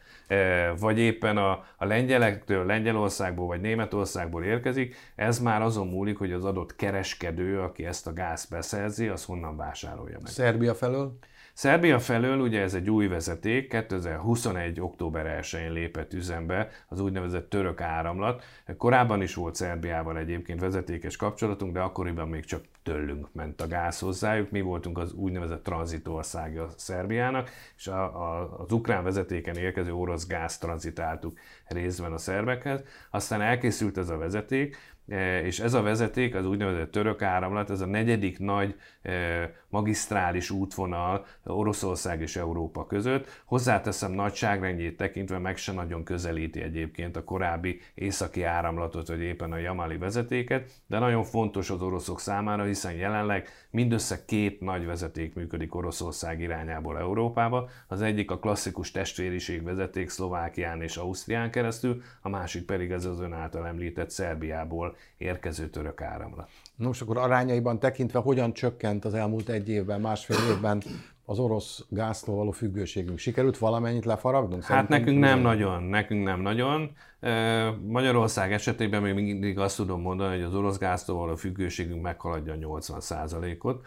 vagy 0.79 0.99
éppen 0.99 1.37
a, 1.37 1.65
a 1.77 1.85
lengyelektől, 1.85 2.65
Lengyelországból 2.65 3.47
vagy 3.47 3.61
Németországból 3.61 4.43
érkezik, 4.43 4.95
ez 5.15 5.39
már 5.39 5.61
azon 5.61 5.87
múlik, 5.87 6.17
hogy 6.17 6.31
az 6.31 6.45
adott 6.45 6.75
kereskedő, 6.75 7.59
aki 7.59 7.85
ezt 7.85 8.07
a 8.07 8.13
gáz 8.13 8.45
beszerzi, 8.45 9.07
az 9.07 9.25
honnan 9.25 9.57
vásárolja 9.57 10.17
meg. 10.21 10.31
Szerbia 10.31 10.75
felől? 10.75 11.17
Szerbia 11.53 11.99
felől 11.99 12.39
ugye 12.39 12.61
ez 12.61 12.73
egy 12.73 12.89
új 12.89 13.07
vezeték, 13.07 13.69
2021. 13.69 14.81
október 14.81 15.39
1-én 15.41 15.71
lépett 15.71 16.13
üzembe 16.13 16.69
az 16.87 16.99
úgynevezett 16.99 17.49
török 17.49 17.81
áramlat. 17.81 18.43
Korábban 18.77 19.21
is 19.21 19.33
volt 19.33 19.55
Szerbiával 19.55 20.17
egyébként 20.17 20.59
vezetékes 20.59 21.15
kapcsolatunk, 21.15 21.73
de 21.73 21.79
akkoriban 21.79 22.27
még 22.27 22.45
csak 22.45 22.61
tőlünk 22.83 23.27
ment 23.33 23.61
a 23.61 23.67
gáz 23.67 23.99
hozzájuk. 23.99 24.51
Mi 24.51 24.61
voltunk 24.61 24.97
az 24.97 25.13
úgynevezett 25.13 25.63
tranzitországja 25.63 26.67
Szerbiának, 26.75 27.49
és 27.77 27.87
a, 27.87 28.03
a, 28.03 28.59
az 28.59 28.71
ukrán 28.71 29.03
vezetéken 29.03 29.55
érkező 29.55 29.93
orosz 29.93 30.27
gáz 30.27 30.57
tranzitáltuk 30.57 31.37
részben 31.67 32.11
a 32.11 32.17
szerbekhez. 32.17 32.83
Aztán 33.09 33.41
elkészült 33.41 33.97
ez 33.97 34.09
a 34.09 34.17
vezeték, 34.17 34.77
és 35.43 35.59
ez 35.59 35.73
a 35.73 35.81
vezeték, 35.81 36.35
az 36.35 36.45
úgynevezett 36.45 36.91
török 36.91 37.21
áramlat, 37.21 37.69
ez 37.69 37.81
a 37.81 37.85
negyedik 37.85 38.39
nagy 38.39 38.75
e, 39.01 39.11
magisztrális 39.69 40.49
útvonal 40.49 41.25
Oroszország 41.43 42.21
és 42.21 42.35
Európa 42.35 42.85
között. 42.85 43.41
Hozzáteszem 43.45 44.11
nagyságrendjét 44.11 44.97
tekintve 44.97 45.37
meg 45.37 45.57
se 45.57 45.71
nagyon 45.71 46.03
közelíti 46.03 46.61
egyébként 46.61 47.15
a 47.15 47.23
korábbi 47.23 47.79
északi 47.93 48.43
áramlatot, 48.43 49.07
vagy 49.07 49.21
éppen 49.21 49.51
a 49.51 49.57
Jamali 49.57 49.97
vezetéket, 49.97 50.71
de 50.87 50.99
nagyon 50.99 51.23
fontos 51.23 51.69
az 51.69 51.81
oroszok 51.81 52.19
számára, 52.19 52.63
hiszen 52.63 52.93
jelenleg 52.93 53.47
mindössze 53.69 54.25
két 54.25 54.61
nagy 54.61 54.85
vezeték 54.85 55.33
működik 55.33 55.75
Oroszország 55.75 56.41
irányából 56.41 56.97
Európába. 56.97 57.69
Az 57.87 58.01
egyik 58.01 58.31
a 58.31 58.39
klasszikus 58.39 58.91
testvériség 58.91 59.63
vezeték 59.63 60.09
Szlovákián 60.09 60.81
és 60.81 60.97
Ausztrián 60.97 61.51
keresztül, 61.51 62.01
a 62.21 62.29
másik 62.29 62.65
pedig 62.65 62.91
ez 62.91 63.05
az 63.05 63.19
ön 63.19 63.33
által 63.33 63.67
említett 63.67 64.09
Szerbiából 64.09 64.95
érkező 65.17 65.69
török 65.69 66.01
áramlat. 66.01 66.49
Nos, 66.75 67.01
akkor 67.01 67.17
arányaiban 67.17 67.79
tekintve 67.79 68.19
hogyan 68.19 68.53
csökkent 68.53 69.05
az 69.05 69.13
elmúlt 69.13 69.49
egy 69.49 69.69
évben, 69.69 70.01
másfél 70.01 70.37
évben 70.49 70.81
az 71.25 71.39
orosz 71.39 71.85
gáztól 71.89 72.35
való 72.35 72.51
függőségünk? 72.51 73.17
Sikerült 73.17 73.57
valamennyit 73.57 74.05
lefaragnunk? 74.05 74.63
Hát 74.63 74.87
nekünk 74.87 75.19
nem 75.19 75.39
nagyon, 75.39 75.83
nekünk 75.83 76.23
nem 76.23 76.41
nagyon. 76.41 76.91
Magyarország 77.87 78.53
esetében 78.53 79.01
még 79.01 79.13
mindig 79.13 79.59
azt 79.59 79.75
tudom 79.75 80.01
mondani, 80.01 80.35
hogy 80.35 80.43
az 80.43 80.55
orosz 80.55 80.77
gáztól 80.77 81.17
való 81.17 81.35
függőségünk 81.35 82.01
meghaladja 82.01 82.53
a 82.53 82.79
80%-ot. 82.79 83.85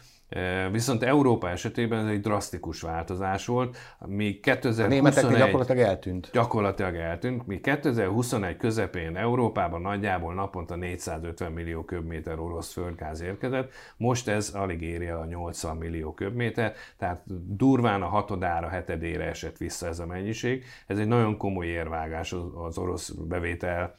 Viszont 0.71 1.03
Európa 1.03 1.51
esetében 1.51 2.05
ez 2.07 2.13
egy 2.13 2.21
drasztikus 2.21 2.81
változás 2.81 3.47
volt, 3.47 3.77
mi 4.07 4.41
2021... 4.41 5.25
A 5.25 5.37
gyakorlatilag 5.37 5.87
eltűnt. 5.87 6.31
Gyakorlatilag 6.33 6.95
eltűnt. 6.97 7.47
Mi 7.47 7.61
2021 7.61 8.57
közepén 8.57 9.17
Európában 9.17 9.81
nagyjából 9.81 10.35
naponta 10.35 10.77
450 10.77 11.53
millió 11.53 11.85
köbméter 11.85 12.39
orosz 12.39 12.73
földgáz 12.73 13.21
érkezett, 13.21 13.73
most 13.97 14.29
ez 14.29 14.49
alig 14.49 14.83
éri 14.83 15.07
a 15.07 15.25
80 15.25 15.77
millió 15.77 16.15
köbméter, 16.15 16.75
tehát 16.99 17.23
durván 17.57 18.03
a 18.03 18.07
hatodára, 18.07 18.69
hetedére 18.69 19.25
esett 19.25 19.57
vissza 19.57 19.87
ez 19.87 19.99
a 19.99 20.07
mennyiség. 20.07 20.65
Ez 20.87 20.99
egy 20.99 21.09
nagyon 21.09 21.37
komoly 21.37 21.67
érvágás 21.67 22.35
az 22.55 22.79
orosz 22.79 23.11
bevétel 23.11 23.95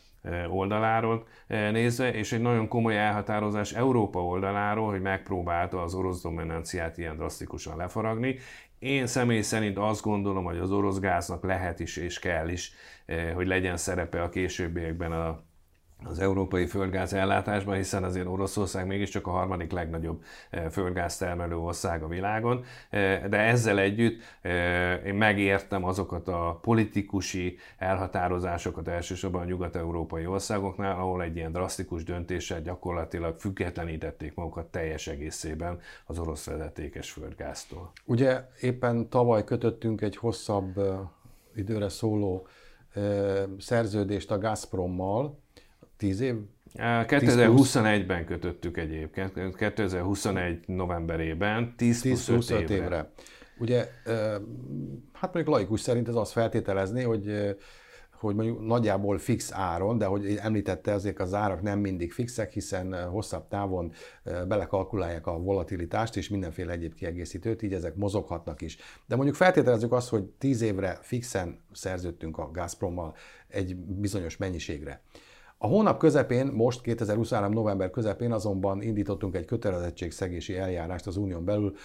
oldaláról 0.50 1.28
nézve, 1.48 2.14
és 2.14 2.32
egy 2.32 2.42
nagyon 2.42 2.68
komoly 2.68 2.98
elhatározás 2.98 3.74
Európa 3.74 4.26
oldaláról, 4.26 4.90
hogy 4.90 5.02
megpróbálta 5.02 5.82
az 5.82 5.94
orosz 5.94 6.22
dominanciát 6.22 6.98
ilyen 6.98 7.16
drasztikusan 7.16 7.78
lefaragni. 7.78 8.38
Én 8.80 9.08
személy 9.08 9.42
szerint 9.42 9.78
azt 9.78 10.02
gondolom, 10.02 10.44
hogy 10.44 10.58
az 10.58 10.72
orosz 10.72 11.00
gáznak 11.00 11.44
lehet 11.44 11.80
is 11.80 11.98
és 11.98 12.20
kell 12.20 12.50
is, 12.50 12.74
hogy 13.34 13.48
legyen 13.48 13.78
szerepe 13.78 14.22
a 14.22 14.30
későbbiekben 14.30 15.12
a 15.12 15.44
az 16.04 16.20
európai 16.20 16.66
földgáz 16.66 17.14
ellátásban, 17.14 17.76
hiszen 17.76 18.04
azért 18.04 18.28
Oroszország 18.28 18.88
mégiscsak 18.88 19.28
a 19.28 19.30
harmadik 19.30 19.72
legnagyobb 19.72 20.24
eh, 20.50 20.70
földgáz 20.70 21.18
termelő 21.18 21.58
ország 21.58 22.04
a 22.04 22.08
világon, 22.08 22.64
eh, 22.90 23.24
de 23.30 23.38
ezzel 23.38 23.80
együtt 23.80 24.22
eh, 24.42 25.06
én 25.06 25.14
megértem 25.14 25.84
azokat 25.84 26.28
a 26.28 26.60
politikusi 26.62 27.58
elhatározásokat 27.78 28.88
elsősorban 28.88 29.42
a 29.42 29.46
nyugat-európai 29.46 30.26
országoknál, 30.26 31.00
ahol 31.00 31.24
egy 31.24 31.36
ilyen 31.36 31.52
drasztikus 31.52 32.04
döntéssel 32.04 32.62
gyakorlatilag 32.62 33.40
függetlenítették 33.40 34.36
magukat 34.36 34.66
teljes 34.66 35.08
egészében 35.08 35.80
az 36.06 36.20
orosz 36.20 36.46
vezetékes 36.46 37.12
földgáztól. 37.12 37.92
Ugye 38.06 38.50
éppen 38.62 39.10
tavaly 39.10 39.44
kötöttünk 39.44 40.02
egy 40.02 40.16
hosszabb 40.16 40.80
időre 41.56 41.90
szóló 41.90 42.48
szerződést 43.58 44.32
a 44.32 44.38
Gazprommal, 44.38 45.44
Tíz 45.98 46.20
év? 46.20 46.36
2021-ben 46.78 48.26
kötöttük 48.26 48.78
egyébként, 48.78 49.56
2021 49.56 50.68
novemberében, 50.68 51.74
10, 51.78 52.02
10 52.02 52.26
plusz 52.26 52.50
5 52.50 52.60
évre. 52.60 52.76
évre. 52.76 53.12
Ugye, 53.60 53.88
hát 55.14 55.34
mondjuk 55.34 55.56
laikus 55.56 55.82
szerint 55.82 56.08
ez 56.08 56.16
azt 56.16 56.32
feltételezni, 56.32 57.04
hogy 57.04 57.56
hogy 58.20 58.36
mondjuk 58.36 58.66
nagyjából 58.66 59.18
fix 59.18 59.52
áron, 59.54 59.98
de 59.98 60.06
hogy 60.06 60.36
említette, 60.42 60.94
azért 60.94 61.20
az 61.20 61.34
árak 61.34 61.62
nem 61.62 61.80
mindig 61.80 62.12
fixek, 62.12 62.52
hiszen 62.52 63.08
hosszabb 63.10 63.48
távon 63.48 63.92
belekalkulálják 64.48 65.28
a 65.28 65.40
volatilitást 65.40 66.18
és 66.18 66.30
mindenféle 66.30 66.72
egyéb 66.72 66.94
kiegészítőt, 66.94 67.62
így 67.62 67.74
ezek 67.74 67.96
mozoghatnak 67.96 68.62
is. 68.62 68.78
De 69.06 69.16
mondjuk 69.16 69.36
feltételezzük 69.36 69.92
azt, 69.92 70.10
hogy 70.10 70.24
10 70.24 70.62
évre 70.62 71.00
fixen 71.02 71.60
szerződtünk 71.72 72.38
a 72.38 72.52
Gazprommal 72.52 73.16
egy 73.48 73.76
bizonyos 73.76 74.38
mennyiségre. 74.38 75.02
A 75.66 75.68
hónap 75.68 75.98
közepén, 75.98 76.48
most 76.48 76.82
2023. 76.82 77.54
november 77.54 77.90
közepén 77.90 78.32
azonban 78.32 78.82
indítottunk 78.82 79.36
egy 79.36 79.46
kötelezettségszegési 79.46 80.58
eljárást 80.58 81.08
az 81.08 81.18
unión 81.18 81.46
belül, 81.46 81.76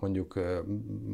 mondjuk 0.00 0.40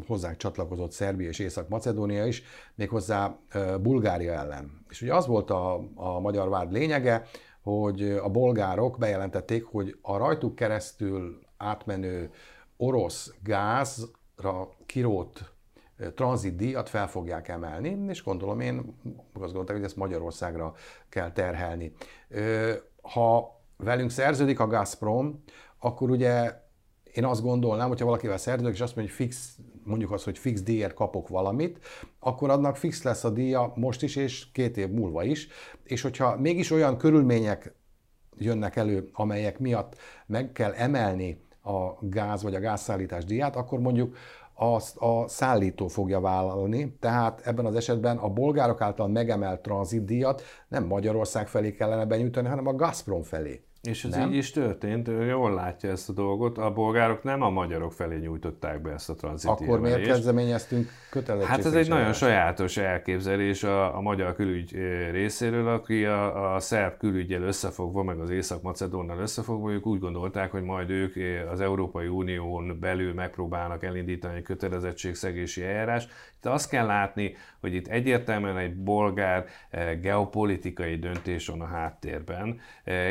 hozzánk 0.07 0.37
csatlakozott 0.37 0.92
Szerbia 0.92 1.29
és 1.29 1.38
Észak-Macedónia 1.38 2.27
is, 2.27 2.42
méghozzá 2.74 3.38
Bulgária 3.81 4.33
ellen. 4.33 4.85
És 4.88 5.03
ugye 5.03 5.14
az 5.14 5.27
volt 5.27 5.50
a, 5.50 5.81
a 5.94 6.20
magyar 6.20 6.48
vád 6.48 6.72
lényege, 6.72 7.27
hogy 7.62 8.03
a 8.03 8.29
bolgárok 8.29 8.98
bejelentették, 8.98 9.64
hogy 9.64 9.98
a 10.03 10.16
rajtuk 10.16 10.55
keresztül 10.55 11.40
átmenő 11.57 12.31
orosz 12.77 13.35
gázra 13.42 14.68
kirót 14.87 15.54
tranzitdíjat 16.14 16.88
fel 16.88 17.09
fogják 17.09 17.48
emelni, 17.48 17.98
és 18.09 18.22
gondolom 18.22 18.61
én 18.61 18.76
azt 19.33 19.52
gondoltam, 19.52 19.76
hogy 19.76 19.85
ezt 19.85 19.96
Magyarországra 19.96 20.74
kell 21.09 21.33
terhelni. 21.33 21.92
Ha 23.02 23.61
velünk 23.76 24.11
szerződik 24.11 24.61
a 24.61 24.66
Gazprom, 24.66 25.42
akkor 25.78 26.11
ugye 26.11 26.62
én 27.12 27.24
azt 27.24 27.42
gondolnám, 27.42 27.88
hogyha 27.88 28.04
valakivel 28.04 28.37
szerződök, 28.37 28.74
és 28.74 28.80
azt 28.80 28.96
mondja, 28.96 29.14
hogy 29.16 29.26
fix, 29.26 29.59
mondjuk 29.85 30.11
azt, 30.11 30.24
hogy 30.24 30.38
fix 30.38 30.62
díjért 30.62 30.94
kapok 30.94 31.28
valamit, 31.28 31.78
akkor 32.18 32.50
annak 32.50 32.76
fix 32.76 33.02
lesz 33.02 33.24
a 33.24 33.30
díja 33.30 33.72
most 33.74 34.02
is, 34.02 34.16
és 34.16 34.50
két 34.52 34.76
év 34.76 34.88
múlva 34.88 35.22
is. 35.22 35.48
És 35.85 36.02
hogyha 36.02 36.37
mégis 36.37 36.70
olyan 36.70 36.96
körülmények 36.96 37.74
jönnek 38.37 38.76
elő, 38.76 39.09
amelyek 39.12 39.59
miatt 39.59 39.96
meg 40.26 40.52
kell 40.52 40.72
emelni 40.72 41.42
a 41.62 42.07
gáz 42.07 42.42
vagy 42.42 42.54
a 42.54 42.61
gázszállítás 42.61 43.24
díját, 43.24 43.57
akkor 43.57 43.78
mondjuk 43.78 44.16
azt 44.55 44.97
a 44.97 45.29
szállító 45.29 45.87
fogja 45.87 46.21
vállalni, 46.21 46.97
tehát 47.01 47.40
ebben 47.45 47.67
az 47.67 47.75
esetben 47.75 48.17
a 48.17 48.29
bolgárok 48.29 48.81
által 48.81 49.09
megemelt 49.09 49.61
tranzitdíjat 49.61 50.43
nem 50.69 50.85
Magyarország 50.85 51.49
felé 51.49 51.73
kellene 51.73 52.05
benyújtani, 52.05 52.49
hanem 52.49 52.67
a 52.67 52.75
Gazprom 52.75 53.23
felé. 53.23 53.64
És 53.85 54.05
ez 54.05 54.11
nem? 54.11 54.29
így 54.29 54.37
is 54.37 54.51
történt, 54.51 55.09
ő 55.09 55.25
jól 55.25 55.55
látja 55.55 55.90
ezt 55.90 56.09
a 56.09 56.12
dolgot. 56.12 56.59
A 56.59 56.73
bolgárok 56.73 57.23
nem 57.23 57.42
a 57.42 57.51
magyarok 57.51 57.92
felé 57.92 58.16
nyújtották 58.16 58.83
be 58.83 58.92
ezt 58.92 59.11
a 59.11 59.14
tranzit 59.14 59.51
Akkor 59.51 59.81
miért 59.81 60.07
kezdeményeztünk 60.07 60.90
kötelező? 61.11 61.47
Hát 61.47 61.64
ez 61.64 61.75
egy 61.75 61.88
nagyon 61.88 62.12
sajátos 62.12 62.77
elképzelés 62.77 63.62
a, 63.62 63.97
a 63.97 64.01
magyar 64.01 64.35
külügy 64.35 64.73
részéről, 65.11 65.68
aki 65.68 66.05
a, 66.05 66.55
a 66.55 66.61
szerb 66.61 66.97
külügyel 66.97 67.42
összefogva, 67.42 68.03
meg 68.03 68.20
az 68.20 68.31
Észak-Macedónnal 68.31 69.18
összefogva, 69.18 69.70
ők 69.70 69.87
úgy 69.87 70.01
gondolták, 70.01 70.51
hogy 70.51 70.62
majd 70.62 70.90
ők 70.90 71.14
az 71.53 71.61
Európai 71.61 72.07
Unión 72.07 72.79
belül 72.81 73.14
megpróbálnak 73.14 73.83
elindítani 73.83 74.37
egy 74.37 74.42
kötelezettségszegési 74.42 75.62
eljárás. 75.62 76.07
De 76.44 76.50
azt 76.50 76.68
kell 76.68 76.87
látni, 76.87 77.37
hogy 77.61 77.74
itt 77.74 77.88
egyértelműen 77.88 78.59
egy 78.59 78.74
bolgár 78.74 79.44
eh, 79.70 79.98
geopolitikai 80.00 80.96
döntés 80.96 81.46
van 81.46 81.61
a 81.61 81.66
háttérben. 81.66 82.61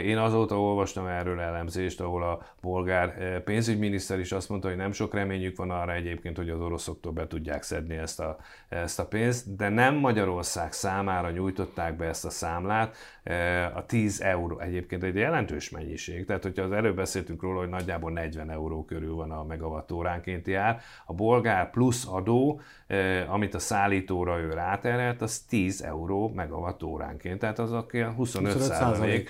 Én 0.04 0.18
azóta 0.18 0.60
olvastam 0.60 1.08
erről 1.08 1.40
elemzést, 1.40 2.02
ahol 2.02 2.24
a 2.24 2.46
bolgár 2.62 3.10
eh, 3.10 3.40
pénzügyminiszter 3.40 4.20
is 4.20 4.32
azt 4.32 4.50
mondta, 4.50 4.68
hogy 4.68 4.78
nem 4.78 4.92
sok 4.92 5.14
reményük 5.14 5.58
van 5.58 5.72
arra 5.72 5.94
egyébként, 5.94 6.38
hogy 6.38 6.50
az 6.50 6.60
oroszoktól 6.60 7.12
be 7.12 7.28
tudják 7.28 7.64
szedni 7.64 7.96
ezt 7.96 8.20
a, 8.20 8.38
ezt 8.70 9.00
a 9.00 9.06
pénzt, 9.06 9.56
de 9.56 9.70
nem 9.70 9.96
Magyarország 9.96 10.72
számára 10.72 11.32
nyújtották 11.32 11.96
be 11.96 12.06
ezt 12.06 12.26
a 12.26 12.30
számlát, 12.30 12.96
eh, 13.24 13.78
a 13.78 13.86
10 13.86 14.22
euró 14.22 14.60
egyébként 14.60 15.04
egy 15.04 15.16
jelentős 15.16 15.70
mennyiség, 15.70 16.26
tehát 16.26 16.44
hogyha 16.44 16.64
az 16.64 16.72
előbb 16.72 16.96
beszéltünk 16.96 17.42
róla, 17.42 17.60
hogy 17.60 17.70
nagyjából 17.70 18.12
40 18.12 18.50
euró 18.50 18.86
körül 18.86 19.16
van 19.16 19.32
a 19.32 19.44
megavatóránkénti 19.44 20.54
ár, 20.54 20.82
a 21.06 21.14
bolgár 21.14 21.70
plusz 21.70 22.08
adó, 22.08 22.62
eh, 22.88 23.23
amit 23.28 23.54
a 23.54 23.60
szállítóra 23.60 24.40
ő 24.40 24.50
ráterelt, 24.50 25.22
az 25.22 25.40
10 25.40 25.82
euró 25.82 26.32
megavatóránként, 26.36 27.40
tehát 27.40 27.60
az 27.60 27.72
a 27.72 27.86
25 28.16 28.60
százalék. 28.60 29.30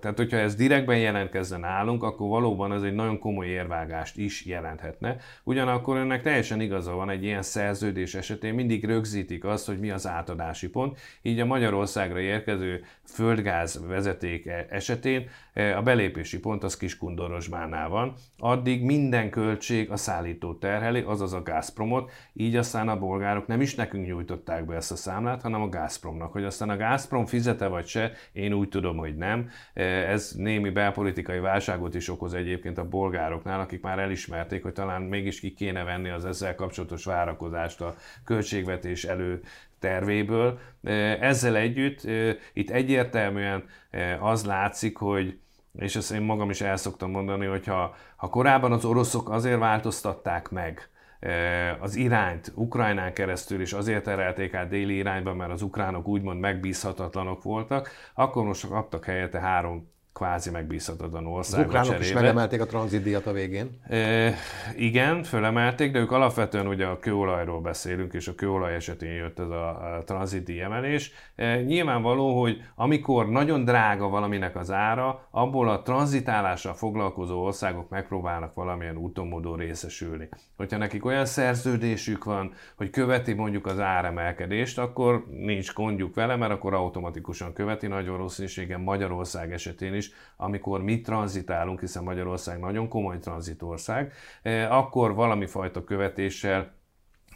Tehát, 0.00 0.16
hogyha 0.16 0.36
ez 0.36 0.54
direktben 0.54 0.98
jelentkezne 0.98 1.56
nálunk, 1.56 2.02
akkor 2.02 2.28
valóban 2.28 2.72
ez 2.72 2.82
egy 2.82 2.94
nagyon 2.94 3.18
komoly 3.18 3.46
érvágást 3.46 4.16
is 4.16 4.46
jelenthetne. 4.46 5.16
Ugyanakkor 5.44 5.96
önnek 5.96 6.22
teljesen 6.22 6.60
igaza 6.60 6.92
van, 6.92 7.10
egy 7.10 7.24
ilyen 7.24 7.42
szerződés 7.42 8.14
esetén 8.14 8.54
mindig 8.54 8.84
rögzítik 8.84 9.44
azt, 9.44 9.66
hogy 9.66 9.78
mi 9.78 9.90
az 9.90 10.06
átadási 10.06 10.68
pont. 10.68 10.98
Így 11.22 11.40
a 11.40 11.44
Magyarországra 11.44 12.20
érkező 12.20 12.84
földgáz 13.04 13.80
vezeték 13.86 14.46
e- 14.46 14.66
esetén 14.70 15.28
e, 15.52 15.76
a 15.76 15.82
belépési 15.82 16.38
pont 16.38 16.64
az 16.64 16.76
Kiskundorosbánál 16.76 17.88
van. 17.88 18.14
Addig 18.38 18.82
minden 18.82 19.30
költség 19.30 19.90
a 19.90 19.96
szállító 19.96 20.54
terheli, 20.54 21.00
azaz 21.00 21.32
a 21.32 21.42
Gazpromot, 21.42 22.10
így 22.32 22.56
aztán 22.56 22.88
a 22.90 22.98
bolgárok 22.98 23.46
nem 23.46 23.60
is 23.60 23.74
nekünk 23.74 24.06
nyújtották 24.06 24.64
be 24.64 24.74
ezt 24.74 24.92
a 24.92 24.96
számlát, 24.96 25.42
hanem 25.42 25.62
a 25.62 25.68
Gazpromnak. 25.68 26.32
Hogy 26.32 26.44
aztán 26.44 26.70
a 26.70 26.76
Gazprom 26.76 27.26
fizete 27.26 27.66
vagy 27.66 27.86
se, 27.86 28.12
én 28.32 28.52
úgy 28.52 28.68
tudom, 28.68 28.96
hogy 28.96 29.16
nem. 29.16 29.50
E, 29.74 29.82
ez 29.82 30.32
némi 30.36 30.70
belpolitikai 30.70 31.38
válságot 31.38 31.94
is 31.94 32.08
okoz 32.08 32.34
egyébként 32.34 32.78
a 32.78 32.88
bolgároknál, 32.88 33.60
akik 33.60 33.82
már 33.82 33.98
elismerték, 33.98 34.62
hogy 34.62 34.72
talán 34.72 35.02
mégis 35.02 35.40
ki 35.40 35.52
kéne 35.52 35.84
venni 35.84 36.08
az 36.08 36.24
ezzel 36.24 36.54
kapcsolatos 36.54 37.04
várakozást 37.04 37.80
a 37.80 37.94
költségvetés 38.24 39.04
elő 39.04 39.40
tervéből. 39.78 40.58
Ezzel 41.20 41.56
együtt 41.56 42.00
itt 42.52 42.70
egyértelműen 42.70 43.64
az 44.20 44.44
látszik, 44.44 44.96
hogy 44.96 45.38
és 45.78 45.96
ezt 45.96 46.12
én 46.12 46.20
magam 46.20 46.50
is 46.50 46.60
el 46.60 46.76
szoktam 46.76 47.10
mondani, 47.10 47.46
hogy 47.46 47.66
ha, 47.66 47.94
ha 48.16 48.28
korábban 48.28 48.72
az 48.72 48.84
oroszok 48.84 49.30
azért 49.30 49.58
változtatták 49.58 50.50
meg 50.50 50.88
az 51.80 51.94
irányt 51.94 52.52
Ukrajnán 52.54 53.12
keresztül, 53.12 53.60
és 53.60 53.72
azért 53.72 54.04
terelték 54.04 54.54
át 54.54 54.68
déli 54.68 54.96
irányba, 54.96 55.34
mert 55.34 55.50
az 55.52 55.62
ukránok 55.62 56.08
úgymond 56.08 56.40
megbízhatatlanok 56.40 57.42
voltak, 57.42 57.90
akkor 58.14 58.44
most 58.44 58.68
kaptak 58.68 59.04
helyette 59.04 59.40
három 59.40 59.88
kvázi 60.12 60.50
megbízhatatlan 60.50 61.26
ország. 61.26 61.60
Az 61.60 61.66
ukránok 61.66 61.88
cserébe. 61.88 62.06
is 62.06 62.12
megemelték 62.12 62.60
a 62.60 62.66
tranzitdíjat 62.66 63.26
a 63.26 63.32
végén. 63.32 63.80
E, 63.88 64.34
igen, 64.76 65.22
fölemelték, 65.22 65.92
de 65.92 65.98
ők 65.98 66.12
alapvetően 66.12 66.66
ugye 66.66 66.86
a 66.86 66.98
kőolajról 66.98 67.60
beszélünk, 67.60 68.12
és 68.12 68.28
a 68.28 68.34
kőolaj 68.34 68.74
esetén 68.74 69.12
jött 69.12 69.38
ez 69.38 69.48
a, 69.48 69.96
a 69.96 70.04
tranzitdíj 70.04 70.60
emelés. 70.60 71.12
E, 71.34 71.60
nyilvánvaló, 71.60 72.40
hogy 72.40 72.62
amikor 72.74 73.28
nagyon 73.28 73.64
drága 73.64 74.08
valaminek 74.08 74.56
az 74.56 74.70
ára, 74.70 75.28
abból 75.30 75.68
a 75.68 75.82
tranzitálással 75.82 76.74
foglalkozó 76.74 77.42
országok 77.42 77.88
megpróbálnak 77.88 78.54
valamilyen 78.54 78.96
úton 78.96 79.26
módon 79.26 79.56
részesülni. 79.56 80.28
Hogyha 80.56 80.76
nekik 80.76 81.04
olyan 81.04 81.26
szerződésük 81.26 82.24
van, 82.24 82.52
hogy 82.76 82.90
követi 82.90 83.32
mondjuk 83.32 83.66
az 83.66 83.78
áremelkedést, 83.78 84.78
akkor 84.78 85.24
nincs 85.30 85.72
gondjuk 85.72 86.14
vele, 86.14 86.36
mert 86.36 86.52
akkor 86.52 86.74
automatikusan 86.74 87.52
követi 87.52 87.86
nagy 87.86 88.08
valószínűséggel 88.08 88.78
Magyarország 88.78 89.52
esetén 89.52 89.94
is 89.94 89.99
amikor 90.36 90.82
mi 90.82 91.00
tranzitálunk, 91.00 91.80
hiszen 91.80 92.02
Magyarország 92.02 92.60
nagyon 92.60 92.88
komoly 92.88 93.18
tranzitország, 93.18 94.12
eh, 94.42 94.76
akkor 94.76 95.14
valami 95.14 95.46
fajta 95.46 95.84
követéssel 95.84 96.78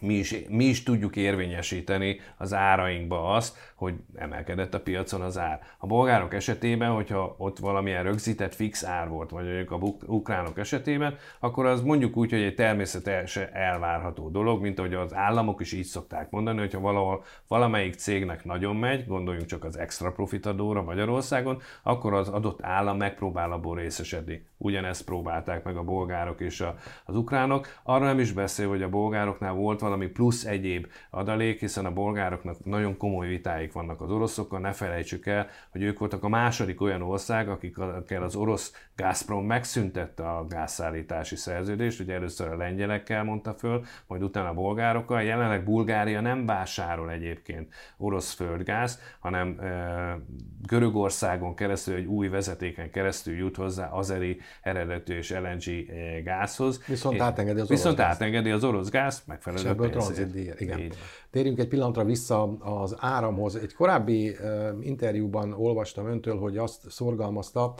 mi 0.04 0.14
is, 0.14 0.34
mi 0.48 0.64
is 0.64 0.82
tudjuk 0.82 1.16
érvényesíteni 1.16 2.20
az 2.36 2.54
árainkba 2.54 3.32
azt, 3.34 3.72
hogy 3.74 3.94
emelkedett 4.14 4.74
a 4.74 4.80
piacon 4.80 5.20
az 5.20 5.38
ár. 5.38 5.60
A 5.78 5.86
bolgárok 5.86 6.34
esetében, 6.34 6.90
hogyha 6.90 7.34
ott 7.38 7.58
valamilyen 7.58 8.02
rögzített 8.02 8.54
fix 8.54 8.84
ár 8.84 9.08
volt, 9.08 9.30
vagy 9.30 9.44
mondjuk 9.70 10.06
a 10.06 10.12
ukránok 10.12 10.58
esetében, 10.58 11.16
akkor 11.40 11.66
az 11.66 11.82
mondjuk 11.82 12.16
úgy, 12.16 12.30
hogy 12.30 12.42
egy 12.42 12.54
természetesen 12.54 13.48
elvárható 13.52 14.28
dolog, 14.28 14.62
mint 14.62 14.78
ahogy 14.78 14.94
az 14.94 15.14
államok 15.14 15.60
is 15.60 15.72
így 15.72 15.84
szokták 15.84 16.30
mondani, 16.30 16.58
hogyha 16.58 16.80
valahol 16.80 17.24
valamelyik 17.48 17.94
cégnek 17.94 18.44
nagyon 18.44 18.76
megy, 18.76 19.06
gondoljunk 19.06 19.46
csak 19.46 19.64
az 19.64 19.78
extra 19.78 20.12
profit 20.12 20.46
adóra 20.46 20.82
Magyarországon, 20.82 21.62
akkor 21.82 22.14
az 22.14 22.28
adott 22.28 22.62
állam 22.62 22.96
megpróbál 22.96 23.52
abból 23.52 23.76
részesedni. 23.76 24.46
Ugyanezt 24.56 25.04
próbálták 25.04 25.64
meg 25.64 25.76
a 25.76 25.82
bolgárok 25.82 26.40
és 26.40 26.60
a, 26.60 26.74
az 27.04 27.16
ukránok. 27.16 27.66
Arra 27.82 28.04
nem 28.04 28.18
is 28.18 28.32
beszél, 28.32 28.68
hogy 28.68 28.82
a 28.82 28.88
bolgároknál 28.88 29.52
volt 29.52 29.80
valami 29.80 29.93
plusz 30.12 30.44
egyéb 30.44 30.86
adalék, 31.10 31.60
hiszen 31.60 31.86
a 31.86 31.92
bolgároknak 31.92 32.64
nagyon 32.64 32.96
komoly 32.96 33.28
vitáik 33.28 33.72
vannak 33.72 34.00
az 34.00 34.10
oroszokkal. 34.10 34.60
Ne 34.60 34.72
felejtsük 34.72 35.26
el, 35.26 35.48
hogy 35.70 35.82
ők 35.82 35.98
voltak 35.98 36.24
a 36.24 36.28
második 36.28 36.80
olyan 36.80 37.02
ország, 37.02 37.48
akikkel 37.48 38.22
az 38.22 38.36
orosz 38.36 38.72
Gazprom 38.96 39.46
megszüntette 39.46 40.28
a 40.28 40.46
gázszállítási 40.46 41.36
szerződést, 41.36 42.00
ugye 42.00 42.14
először 42.14 42.48
a 42.48 42.56
lengyelekkel 42.56 43.24
mondta 43.24 43.54
föl, 43.54 43.84
majd 44.06 44.22
utána 44.22 44.48
a 44.48 44.54
bolgárokkal. 44.54 45.22
Jelenleg 45.22 45.64
Bulgária 45.64 46.20
nem 46.20 46.46
vásárol 46.46 47.10
egyébként 47.10 47.74
orosz 47.96 48.32
földgáz, 48.32 49.00
hanem 49.20 49.58
e, 49.60 50.18
Görögországon 50.66 51.54
keresztül, 51.54 51.94
egy 51.94 52.06
új 52.06 52.28
vezetéken 52.28 52.90
keresztül 52.90 53.34
jut 53.34 53.56
hozzá 53.56 53.88
azeri 53.90 54.40
eredetű 54.62 55.16
és 55.16 55.30
LNG 55.30 55.86
gázhoz. 56.24 56.84
Viszont 56.86 57.20
átengedi 57.20 57.60
az 57.60 57.68
Viszont 57.68 57.96
gáz. 57.96 58.14
átengedi 58.14 58.50
az 58.50 58.64
orosz 58.64 58.88
gáz 58.90 59.22
megfelelő 59.26 59.68
ebből 59.68 59.90
pénzért. 59.90 60.60
igen. 60.60 60.78
Így. 60.78 60.96
Térjünk 61.30 61.58
egy 61.58 61.68
pillanatra 61.68 62.04
vissza 62.04 62.42
az 62.58 62.96
áramhoz. 62.98 63.54
Egy 63.56 63.74
korábbi 63.74 64.28
uh, 64.28 64.68
interjúban 64.80 65.52
olvastam 65.52 66.06
öntől, 66.06 66.38
hogy 66.38 66.56
azt 66.56 66.90
szorgalmazta, 66.90 67.74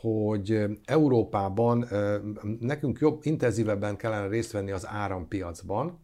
hogy 0.00 0.64
Európában 0.84 1.88
nekünk 2.60 2.98
jobb, 2.98 3.20
intenzívebben 3.22 3.96
kellene 3.96 4.28
részt 4.28 4.52
venni 4.52 4.70
az 4.70 4.86
árampiacban, 4.86 5.98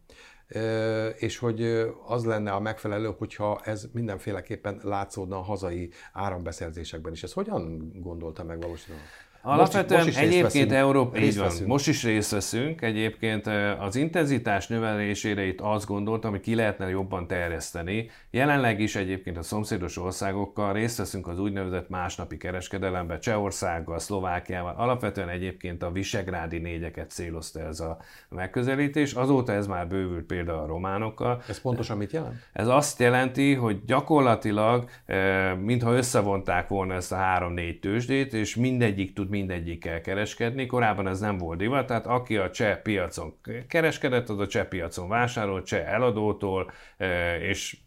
és 1.15 1.37
hogy 1.37 1.63
az 2.07 2.25
lenne 2.25 2.51
a 2.51 2.59
megfelelő, 2.59 3.13
hogyha 3.17 3.61
ez 3.63 3.87
mindenféleképpen 3.93 4.79
látszódna 4.83 5.37
a 5.37 5.41
hazai 5.41 5.89
árambeszerzésekben 6.13 7.13
is. 7.13 7.23
Ez 7.23 7.33
hogyan 7.33 7.91
gondolta 8.01 8.43
megvalósítani? 8.43 8.99
Alapvetően 9.47 10.03
most, 10.03 10.15
most 10.15 10.27
egyébként 10.27 10.71
Európa, 10.71 11.17
így 11.17 11.37
van, 11.37 11.51
most 11.65 11.87
is 11.87 12.03
részt 12.03 12.31
veszünk. 12.31 12.81
Egyébként 12.81 13.49
az 13.79 13.95
intenzitás 13.95 14.67
növelésére 14.67 15.45
itt 15.45 15.61
azt 15.61 15.85
gondoltam, 15.85 16.31
hogy 16.31 16.39
ki 16.39 16.55
lehetne 16.55 16.89
jobban 16.89 17.27
terjeszteni. 17.27 18.09
Jelenleg 18.31 18.79
is 18.79 18.95
egyébként 18.95 19.37
a 19.37 19.41
szomszédos 19.41 19.97
országokkal 19.97 20.73
részt 20.73 20.97
veszünk 20.97 21.27
az 21.27 21.39
úgynevezett 21.39 21.89
másnapi 21.89 22.37
kereskedelembe, 22.37 23.19
Csehországgal, 23.19 23.99
Szlovákiával. 23.99 24.75
Alapvetően 24.77 25.29
egyébként 25.29 25.83
a 25.83 25.91
visegrádi 25.91 26.57
négyeket 26.57 27.09
célozta 27.09 27.59
ez 27.59 27.79
a 27.79 27.97
megközelítés. 28.29 29.13
Azóta 29.13 29.53
ez 29.53 29.67
már 29.67 29.87
bővült 29.87 30.25
például 30.25 30.59
a 30.59 30.65
románokkal. 30.65 31.41
Ez 31.49 31.61
pontosan 31.61 31.97
mit 31.97 32.11
jelent? 32.11 32.35
Ez 32.53 32.67
azt 32.67 32.99
jelenti, 32.99 33.53
hogy 33.53 33.85
gyakorlatilag 33.85 34.89
mintha 35.59 35.93
összevonták 35.93 36.67
volna 36.67 36.93
ezt 36.93 37.11
a 37.11 37.15
három-négy 37.15 37.79
tőzsdét, 37.79 38.33
és 38.33 38.55
mindegyik 38.55 39.13
tud 39.13 39.33
mindegyikkel 39.35 40.01
kereskedni. 40.01 40.65
Korábban 40.65 41.07
ez 41.07 41.19
nem 41.19 41.37
volt 41.37 41.57
divat, 41.57 41.87
tehát 41.87 42.07
aki 42.07 42.37
a 42.37 42.49
cseh 42.49 42.77
piacon 42.77 43.33
kereskedett, 43.67 44.29
az 44.29 44.39
a 44.39 44.47
cseh 44.47 44.65
piacon 44.65 45.09
vásárolt, 45.09 45.65
cseh 45.65 45.93
eladótól, 45.93 46.71
és 47.41 47.77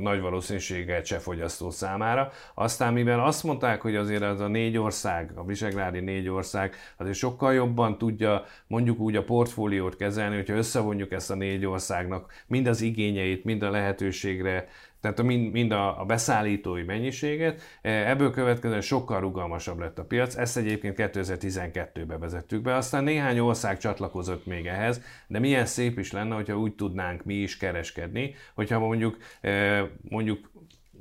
nagy 0.00 0.20
valószínűséggel 0.20 1.02
cseh 1.02 1.18
fogyasztó 1.18 1.70
számára. 1.70 2.30
Aztán 2.54 2.92
mivel 2.92 3.24
azt 3.24 3.42
mondták, 3.44 3.80
hogy 3.80 3.96
azért 3.96 4.22
az 4.22 4.40
a 4.40 4.46
négy 4.46 4.78
ország, 4.78 5.32
a 5.34 5.44
visegrádi 5.44 6.00
négy 6.00 6.28
ország 6.28 6.74
azért 6.96 7.16
sokkal 7.16 7.54
jobban 7.54 7.98
tudja 7.98 8.44
mondjuk 8.66 8.98
úgy 8.98 9.16
a 9.16 9.24
portfóliót 9.24 9.96
kezelni, 9.96 10.36
hogyha 10.36 10.54
összevonjuk 10.54 11.12
ezt 11.12 11.30
a 11.30 11.34
négy 11.34 11.64
országnak 11.64 12.32
mind 12.46 12.66
az 12.66 12.80
igényeit, 12.80 13.44
mind 13.44 13.62
a 13.62 13.70
lehetőségre 13.70 14.68
tehát 15.02 15.18
a, 15.18 15.22
mind, 15.22 15.52
mind 15.52 15.72
a, 15.72 16.00
a 16.00 16.04
beszállítói 16.04 16.82
mennyiséget. 16.82 17.60
E, 17.80 17.90
ebből 17.90 18.30
következően 18.30 18.80
sokkal 18.80 19.20
rugalmasabb 19.20 19.78
lett 19.78 19.98
a 19.98 20.04
piac. 20.04 20.36
Ezt 20.36 20.56
egyébként 20.56 20.94
2012-ben 20.98 22.20
vezettük 22.20 22.62
be, 22.62 22.74
aztán 22.74 23.04
néhány 23.04 23.38
ország 23.38 23.78
csatlakozott 23.78 24.46
még 24.46 24.66
ehhez, 24.66 25.02
de 25.26 25.38
milyen 25.38 25.66
szép 25.66 25.98
is 25.98 26.12
lenne, 26.12 26.34
hogyha 26.34 26.58
úgy 26.58 26.74
tudnánk 26.74 27.24
mi 27.24 27.34
is 27.34 27.56
kereskedni, 27.56 28.34
hogyha 28.54 28.78
mondjuk, 28.78 29.16
e, 29.40 29.82
mondjuk 30.08 30.50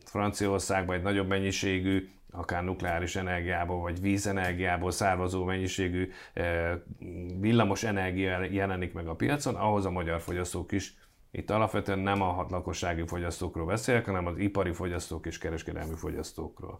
Franciaországban 0.06 0.96
egy 0.96 1.04
nagyobb 1.04 1.28
mennyiségű 1.28 2.10
akár 2.32 2.64
nukleáris 2.64 3.16
energiából 3.16 3.82
vagy 3.82 4.02
vízenergiából 4.02 4.92
származó 4.92 5.44
mennyiségű 5.44 6.12
e, 6.34 6.78
villamos 7.40 7.84
energia 7.84 8.44
jelenik 8.44 8.94
meg 8.94 9.08
a 9.08 9.16
piacon, 9.16 9.56
ahhoz 9.56 9.86
a 9.86 9.92
magyar 9.92 10.22
fogyasztók 10.22 10.72
is 10.72 10.94
itt 11.32 11.50
alapvetően 11.50 12.00
nem 12.00 12.22
a 12.22 12.46
lakossági 12.50 13.08
fogyasztókról 13.08 13.66
beszélek, 13.66 14.06
hanem 14.06 14.26
az 14.26 14.38
ipari 14.38 14.74
fogyasztók 14.74 15.26
és 15.26 15.38
kereskedelmi 15.38 15.96
fogyasztókról. 15.96 16.78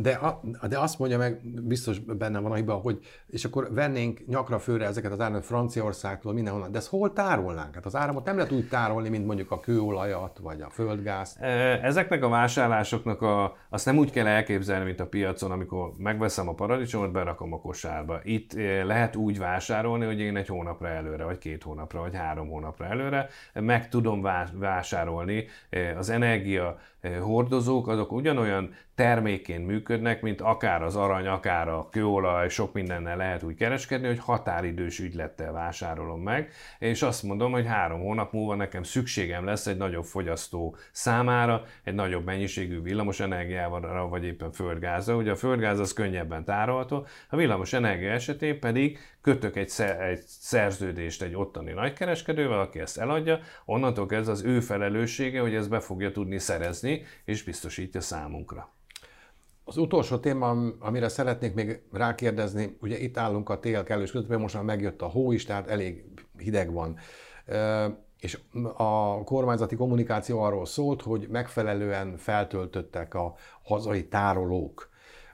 De, 0.00 0.10
a, 0.10 0.40
de 0.68 0.78
azt 0.78 0.98
mondja 0.98 1.18
meg, 1.18 1.40
biztos 1.62 1.98
benne 1.98 2.38
van 2.38 2.52
a 2.52 2.54
hiba, 2.54 2.74
hogy 2.74 2.98
és 3.26 3.44
akkor 3.44 3.68
vennénk 3.72 4.26
nyakra 4.26 4.58
főre 4.58 4.86
ezeket 4.86 5.12
az 5.12 5.20
áramokat 5.20 5.46
Franciaországtól, 5.46 6.32
mindenhonnan, 6.32 6.72
de 6.72 6.78
ezt 6.78 6.88
hol 6.88 7.12
tárolnánk? 7.12 7.74
Hát 7.74 7.86
az 7.86 7.96
áramot 7.96 8.24
nem 8.24 8.36
lehet 8.36 8.52
úgy 8.52 8.68
tárolni, 8.68 9.08
mint 9.08 9.26
mondjuk 9.26 9.50
a 9.50 9.60
kőolajat, 9.60 10.38
vagy 10.38 10.60
a 10.60 10.70
földgáz. 10.70 11.36
Ezeknek 11.82 12.24
a 12.24 12.28
vásárlásoknak 12.28 13.22
a, 13.22 13.56
azt 13.68 13.84
nem 13.84 13.98
úgy 13.98 14.10
kell 14.10 14.26
elképzelni, 14.26 14.84
mint 14.84 15.00
a 15.00 15.06
piacon, 15.06 15.50
amikor 15.50 15.92
megveszem 15.96 16.48
a 16.48 16.54
paradicsomot, 16.54 17.12
berakom 17.12 17.52
a 17.52 17.60
kosárba. 17.60 18.20
Itt 18.22 18.52
lehet 18.84 19.16
úgy 19.16 19.38
vásárolni, 19.38 20.04
hogy 20.04 20.20
én 20.20 20.36
egy 20.36 20.48
hónapra 20.48 20.88
előre, 20.88 21.24
vagy 21.24 21.38
két 21.38 21.62
hónapra, 21.62 22.00
vagy 22.00 22.16
három 22.16 22.48
hónapra 22.48 22.84
előre 22.84 23.28
meg 23.54 23.88
tudom 23.88 24.22
vásárolni 24.52 25.46
az 25.98 26.10
energia 26.10 26.78
hordozók, 27.20 27.88
azok 27.88 28.12
ugyanolyan 28.12 28.74
termékként 28.94 29.66
működnek, 29.66 29.86
mint 30.20 30.40
akár 30.40 30.82
az 30.82 30.96
arany, 30.96 31.26
akár 31.26 31.68
a 31.68 31.88
kőolaj, 31.90 32.48
sok 32.48 32.72
mindennel 32.72 33.16
lehet 33.16 33.42
úgy 33.42 33.54
kereskedni, 33.54 34.06
hogy 34.06 34.18
határidős 34.18 34.98
ügylettel 34.98 35.52
vásárolom 35.52 36.20
meg, 36.20 36.50
és 36.78 37.02
azt 37.02 37.22
mondom, 37.22 37.52
hogy 37.52 37.66
három 37.66 38.00
hónap 38.00 38.32
múlva 38.32 38.54
nekem 38.54 38.82
szükségem 38.82 39.44
lesz 39.44 39.66
egy 39.66 39.76
nagyobb 39.76 40.04
fogyasztó 40.04 40.76
számára, 40.92 41.62
egy 41.84 41.94
nagyobb 41.94 42.24
mennyiségű 42.24 42.82
villamos 42.82 43.20
energiával, 43.20 44.08
vagy 44.08 44.24
éppen 44.24 44.52
földgázra. 44.52 45.16
Ugye 45.16 45.30
a 45.30 45.36
földgáz 45.36 45.78
az 45.78 45.92
könnyebben 45.92 46.44
tárolható, 46.44 47.06
a 47.28 47.36
villamos 47.36 47.72
energia 47.72 48.10
esetén 48.10 48.60
pedig 48.60 48.98
kötök 49.20 49.56
egy, 49.56 49.72
egy 50.00 50.20
szerződést 50.26 51.22
egy 51.22 51.34
ottani 51.34 51.72
nagykereskedővel, 51.72 52.60
aki 52.60 52.78
ezt 52.78 52.98
eladja, 52.98 53.40
onnantól 53.64 54.06
kezdve 54.06 54.32
az 54.32 54.44
ő 54.44 54.60
felelőssége, 54.60 55.40
hogy 55.40 55.54
ezt 55.54 55.70
be 55.70 55.80
fogja 55.80 56.12
tudni 56.12 56.38
szerezni, 56.38 57.02
és 57.24 57.42
biztosítja 57.42 58.00
számunkra. 58.00 58.76
Az 59.68 59.76
utolsó 59.76 60.16
téma, 60.16 60.56
amire 60.78 61.08
szeretnék 61.08 61.54
még 61.54 61.82
rákérdezni, 61.92 62.76
ugye 62.80 62.98
itt 62.98 63.18
állunk 63.18 63.48
a 63.48 63.60
tél 63.60 63.82
kellős 63.82 64.10
között, 64.10 64.38
most 64.38 64.54
már 64.54 64.64
megjött 64.64 65.02
a 65.02 65.06
hó 65.06 65.32
is, 65.32 65.44
tehát 65.44 65.68
elég 65.68 66.04
hideg 66.38 66.72
van. 66.72 66.96
És 68.20 68.38
a 68.76 69.22
kormányzati 69.24 69.76
kommunikáció 69.76 70.40
arról 70.40 70.66
szólt, 70.66 71.02
hogy 71.02 71.26
megfelelően 71.30 72.16
feltöltöttek 72.16 73.14
a 73.14 73.34
hazai 73.62 74.08
tárolók 74.08 74.88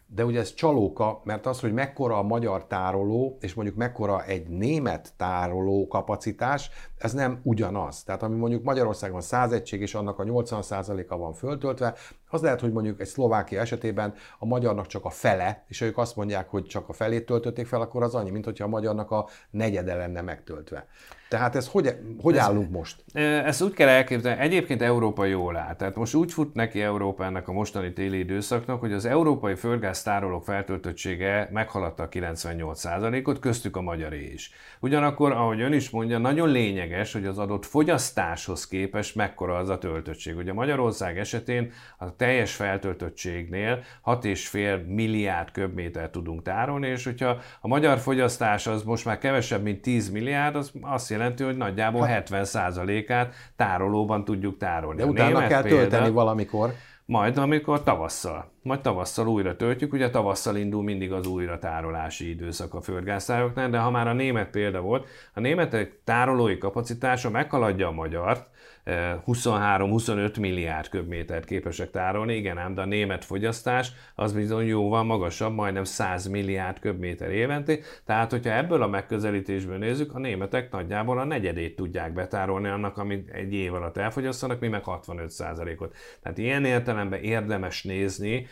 de 0.07 0.25
ugye 0.25 0.41
ez 0.41 0.55
csalóka, 0.55 1.21
mert 1.25 1.47
az, 1.47 1.61
hogy 1.61 1.73
mekkora 1.73 2.19
a 2.19 2.23
magyar 2.23 2.67
tároló, 2.67 3.37
és 3.41 3.55
mondjuk 3.55 3.77
mekkora 3.77 4.25
egy 4.25 4.49
német 4.49 5.13
tároló 5.17 5.87
kapacitás, 5.87 6.71
ez 6.99 7.13
nem 7.13 7.41
ugyanaz. 7.43 8.03
Tehát 8.03 8.23
ami 8.23 8.37
mondjuk 8.37 8.63
Magyarországon 8.63 9.21
100 9.21 9.53
egység, 9.53 9.81
és 9.81 9.95
annak 9.95 10.19
a 10.19 10.25
80%-a 10.25 11.17
van 11.17 11.33
föltöltve, 11.33 11.95
az 12.35 12.43
lehet, 12.43 12.61
hogy 12.61 12.73
mondjuk 12.73 13.01
egy 13.01 13.07
Szlovákia 13.07 13.61
esetében 13.61 14.15
a 14.39 14.47
magyarnak 14.47 14.87
csak 14.87 15.05
a 15.05 15.11
fele, 15.11 15.65
és 15.69 15.81
ők 15.81 15.99
azt 15.99 16.17
mondják, 16.17 16.49
hogy 16.49 16.65
csak 16.65 16.89
a 16.89 16.93
felét 16.93 17.27
töltötték 17.27 17.67
fel, 17.67 17.81
akkor 17.81 18.03
az 18.03 18.15
annyi, 18.15 18.31
mint 18.31 18.45
hogyha 18.45 18.65
a 18.65 18.69
magyarnak 18.69 19.11
a 19.11 19.29
negyede 19.51 19.95
lenne 19.95 20.21
megtöltve. 20.21 20.87
Tehát 21.29 21.57
ez 21.57 21.69
hogy, 21.69 21.97
hogy 22.21 22.37
ez, 22.37 22.43
állunk 22.43 22.71
most? 22.71 23.05
Ezt 23.45 23.63
úgy 23.63 23.73
kell 23.73 23.89
elképzelni, 23.89 24.41
egyébként 24.41 24.83
Európa 24.83 25.25
jól 25.25 25.57
áll. 25.57 25.77
Tehát 25.77 25.95
most 25.95 26.15
úgy 26.15 26.33
fut 26.33 26.55
neki 26.55 26.83
Európa 26.83 27.25
ennek 27.25 27.49
a 27.49 27.53
mostani 27.53 27.93
téli 27.93 28.19
időszaknak, 28.19 28.81
hogy 28.81 28.93
az 28.93 29.05
európai 29.05 29.55
földgáztárolók 29.55 30.45
feltöltöttsége 30.45 31.49
meghaladta 31.53 32.03
a 32.03 32.09
98%-ot, 32.09 33.39
köztük 33.39 33.77
a 33.77 33.81
magyaré 33.81 34.31
is. 34.33 34.51
Ugyanakkor, 34.81 35.33
ahogy 35.33 35.61
ön 35.61 35.73
is 35.73 35.91
mondja, 35.91 36.19
nagyon 36.19 36.49
lényeges, 36.49 37.13
hogy 37.13 37.27
az 37.27 37.39
adott 37.39 37.67
fogyasztáshoz 37.67 38.67
képest 38.67 39.15
mekkora 39.15 39.57
az 39.57 39.69
a 39.69 39.79
töltöttség. 39.79 40.37
Ugye 40.37 40.53
Magyarország 40.53 41.19
esetén 41.19 41.73
a 41.99 42.17
teljes 42.25 42.55
feltöltöttségnél 42.55 43.83
6,5 44.05 44.87
milliárd 44.87 45.51
köbméter 45.51 46.11
tudunk 46.11 46.43
tárolni, 46.43 46.89
és 46.89 47.05
hogyha 47.05 47.37
a 47.61 47.69
magyar 47.69 47.99
fogyasztás 47.99 48.67
az 48.67 48.83
most 48.83 49.05
már 49.05 49.19
kevesebb, 49.19 49.63
mint 49.63 49.83
10 49.83 50.11
milliárd, 50.11 50.57
az 50.57 50.73
azt 50.81 51.11
jelenti, 51.11 51.43
hogy 51.43 51.57
nagyjából 51.57 52.07
hát, 52.07 52.29
70%-át 52.31 53.35
tárolóban 53.57 54.25
tudjuk 54.25 54.57
tárolni. 54.57 55.01
De 55.01 55.07
utána 55.07 55.47
kell 55.47 55.63
példa, 55.63 55.77
tölteni 55.77 56.11
valamikor. 56.11 56.73
Majd 57.05 57.39
amikor 57.39 57.83
tavasszal. 57.83 58.54
Majd 58.65 58.81
tavasszal 58.81 59.27
újra 59.27 59.57
töltjük, 59.57 59.93
ugye 59.93 60.11
tavasszal 60.11 60.57
indul 60.57 60.83
mindig 60.83 61.13
az 61.13 61.27
újra 61.27 61.59
tárolási 61.59 62.29
időszak 62.29 62.75
a 62.75 62.81
földgáztároknál, 62.81 63.71
de 63.71 63.79
ha 63.79 63.91
már 63.91 64.09
a 64.09 64.13
német 64.13 64.51
példa 64.51 64.81
volt, 64.81 65.07
a 65.35 65.41
németek 65.41 65.99
tárolói 66.05 66.59
kapacitása 66.59 67.31
meghaladja 67.31 67.89
a 67.89 67.93
magyart, 67.93 68.49
23-25 68.87 70.41
milliárd 70.41 70.89
köbmétert 70.89 71.45
képesek 71.45 71.91
tárolni, 71.91 72.35
igen 72.35 72.59
ám, 72.59 72.75
de 72.75 72.81
a 72.81 72.85
német 72.85 73.25
fogyasztás 73.25 73.93
az 74.15 74.33
bizony 74.33 74.67
jóval 74.67 75.05
magasabb, 75.05 75.55
majdnem 75.55 75.85
100 75.85 76.27
milliárd 76.27 76.79
köbméter 76.79 77.31
évente, 77.31 77.79
tehát 78.05 78.31
hogyha 78.31 78.53
ebből 78.53 78.83
a 78.83 78.87
megközelítésből 78.87 79.79
nézzük, 79.79 80.15
a 80.15 80.19
németek 80.19 80.71
nagyjából 80.71 81.19
a 81.19 81.25
negyedét 81.25 81.77
tudják 81.77 82.13
betárolni 82.13 82.69
annak, 82.69 82.99
amit 82.99 83.31
egy 83.31 83.55
év 83.55 83.75
alatt 83.75 83.97
elfogyasztanak, 83.97 84.61
mi 84.61 84.69
meg 84.69 84.83
65%-ot. 84.87 85.95
Tehát 86.23 86.39
ilyen 86.39 86.65
értelemben 86.65 87.21
érdemes 87.21 87.83
nézni, 87.83 88.47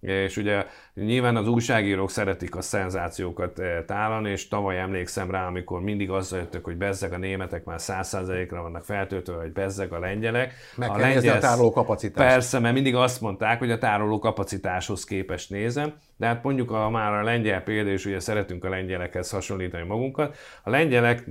és 0.00 0.36
ugye 0.36 0.66
nyilván 0.94 1.36
az 1.36 1.48
újságírók 1.48 2.10
szeretik 2.10 2.56
a 2.56 2.60
szenzációkat 2.60 3.58
eh, 3.58 3.82
tálani, 3.86 4.30
és 4.30 4.48
tavaly 4.48 4.78
emlékszem 4.78 5.30
rá, 5.30 5.46
amikor 5.46 5.80
mindig 5.80 6.10
azzal 6.10 6.38
jöttök, 6.38 6.64
hogy 6.64 6.76
bezzeg 6.76 7.12
a 7.12 7.18
németek 7.18 7.64
már 7.64 7.78
100%-ra 7.80 8.62
vannak 8.62 8.84
feltöltve, 8.84 9.34
vagy 9.34 9.52
bezzeg 9.52 9.92
a 9.92 9.98
lengyelek. 9.98 10.54
Meg 10.76 10.90
a 10.90 10.96
lengyel... 10.96 11.36
a 11.36 11.38
tároló 11.38 11.70
kapacitást. 11.70 12.28
Persze, 12.28 12.58
mert 12.58 12.74
mindig 12.74 12.94
azt 12.94 13.20
mondták, 13.20 13.58
hogy 13.58 13.70
a 13.70 13.78
tároló 13.78 14.18
kapacitáshoz 14.18 15.04
képest 15.04 15.50
nézem, 15.50 15.92
de 16.16 16.26
hát 16.26 16.42
mondjuk 16.42 16.70
a, 16.70 16.90
már 16.90 17.12
a 17.12 17.22
lengyel 17.22 17.62
példa, 17.62 17.90
és 17.90 18.04
ugye 18.04 18.20
szeretünk 18.20 18.64
a 18.64 18.68
lengyelekhez 18.68 19.30
hasonlítani 19.30 19.86
magunkat, 19.86 20.36
a 20.62 20.70
lengyelek 20.70 21.24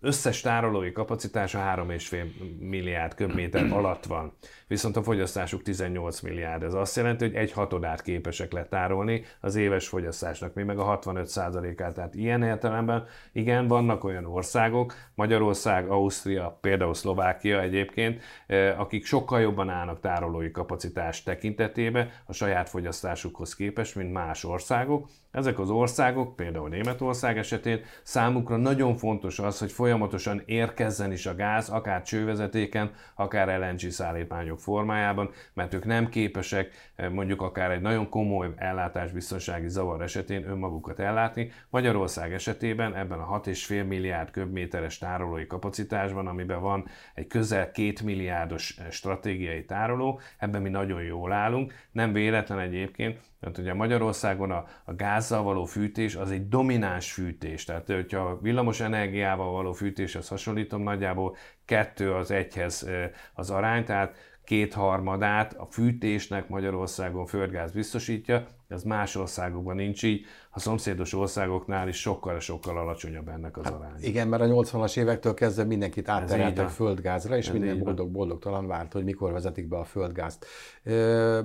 összes 0.00 0.40
tárolói 0.40 0.92
kapacitása 0.92 1.58
3,5 1.58 2.24
milliárd 2.58 3.14
köbméter 3.14 3.72
alatt 3.72 4.04
van, 4.04 4.32
viszont 4.66 4.96
a 4.96 5.02
fogyasztásuk 5.02 5.62
18 5.62 6.20
milliárd. 6.20 6.62
Ez 6.62 6.74
azt 6.74 6.96
jelenti, 6.96 7.24
hogy 7.24 7.34
egy 7.34 7.52
hatodát 7.52 7.89
képesek 7.96 8.52
letárolni 8.52 9.24
az 9.40 9.54
éves 9.54 9.88
fogyasztásnak, 9.88 10.54
mi 10.54 10.62
meg 10.62 10.78
a 10.78 10.98
65%-át. 10.98 11.94
Tehát 11.94 12.14
ilyen 12.14 12.42
értelemben 12.42 13.06
igen, 13.32 13.66
vannak 13.66 14.04
olyan 14.04 14.24
országok, 14.24 14.94
Magyarország, 15.14 15.88
Ausztria, 15.88 16.58
például 16.60 16.94
Szlovákia 16.94 17.60
egyébként, 17.60 18.22
eh, 18.46 18.80
akik 18.80 19.04
sokkal 19.04 19.40
jobban 19.40 19.68
állnak 19.68 20.00
tárolói 20.00 20.50
kapacitás 20.50 21.22
tekintetében 21.22 22.10
a 22.26 22.32
saját 22.32 22.68
fogyasztásukhoz 22.68 23.54
képest, 23.54 23.94
mint 23.94 24.12
más 24.12 24.44
országok, 24.44 25.08
ezek 25.30 25.58
az 25.58 25.70
országok, 25.70 26.36
például 26.36 26.68
Németország 26.68 27.38
esetén 27.38 27.80
számukra 28.02 28.56
nagyon 28.56 28.96
fontos 28.96 29.38
az, 29.38 29.58
hogy 29.58 29.72
folyamatosan 29.72 30.42
érkezzen 30.44 31.12
is 31.12 31.26
a 31.26 31.34
gáz, 31.34 31.68
akár 31.68 32.02
csővezetéken, 32.02 32.90
akár 33.14 33.58
LNG 33.58 33.90
szállítmányok 33.90 34.60
formájában, 34.60 35.30
mert 35.52 35.74
ők 35.74 35.84
nem 35.84 36.08
képesek 36.08 36.90
eh, 36.96 37.10
mondjuk 37.10 37.42
akár 37.42 37.70
egy 37.70 37.79
nagyon 37.80 38.08
komoly 38.08 38.50
ellátásbiztonsági 38.56 39.68
zavar 39.68 40.02
esetén 40.02 40.48
önmagukat 40.48 40.98
ellátni. 40.98 41.50
Magyarország 41.70 42.32
esetében 42.32 42.94
ebben 42.94 43.18
a 43.18 43.40
6,5 43.40 43.86
milliárd 43.86 44.30
köbméteres 44.30 44.98
tárolói 44.98 45.46
kapacitásban, 45.46 46.26
amiben 46.26 46.60
van 46.60 46.86
egy 47.14 47.26
közel 47.26 47.70
2 47.70 47.92
milliárdos 48.04 48.76
eh, 48.78 48.90
stratégiai 48.90 49.64
tároló, 49.64 50.20
ebben 50.38 50.62
mi 50.62 50.68
nagyon 50.68 51.02
jól 51.02 51.32
állunk. 51.32 51.74
Nem 51.92 52.12
véletlen 52.12 52.58
egyébként, 52.58 53.20
mert 53.40 53.58
ugye 53.58 53.74
Magyarországon 53.74 54.50
a, 54.50 54.64
a 54.84 54.94
gázzal 54.94 55.42
való 55.42 55.64
fűtés 55.64 56.14
az 56.14 56.30
egy 56.30 56.48
domináns 56.48 57.12
fűtés. 57.12 57.64
Tehát, 57.64 57.86
hogyha 57.86 58.38
villamos 58.42 58.80
energiával 58.80 59.52
való 59.52 59.72
fűtéshez 59.72 60.28
hasonlítom, 60.28 60.82
nagyjából 60.82 61.36
kettő 61.64 62.12
az 62.12 62.30
egyhez 62.30 62.86
az 63.34 63.50
arány, 63.50 63.84
tehát 63.84 64.29
kétharmadát 64.50 65.54
a 65.54 65.64
fűtésnek 65.64 66.48
Magyarországon 66.48 67.26
földgáz 67.26 67.72
biztosítja, 67.72 68.46
ez 68.70 68.82
más 68.82 69.16
országokban 69.16 69.76
nincs 69.76 70.02
így, 70.02 70.24
a 70.52 70.60
szomszédos 70.60 71.14
országoknál 71.14 71.88
is 71.88 72.00
sokkal-sokkal 72.00 72.78
alacsonyabb 72.78 73.28
ennek 73.28 73.56
az 73.56 73.64
hát 73.64 73.74
aránya. 73.74 73.94
Igen, 74.00 74.28
mert 74.28 74.42
a 74.42 74.46
80-as 74.46 74.98
évektől 74.98 75.34
kezdve 75.34 75.64
mindenkit 75.64 76.08
áttereltek 76.08 76.68
földgázra, 76.68 77.36
és 77.36 77.46
ez 77.46 77.52
minden 77.52 77.78
boldog-boldogtalan 77.78 78.66
várt, 78.66 78.92
hogy 78.92 79.04
mikor 79.04 79.32
vezetik 79.32 79.68
be 79.68 79.76
a 79.78 79.84
földgázt. 79.84 80.46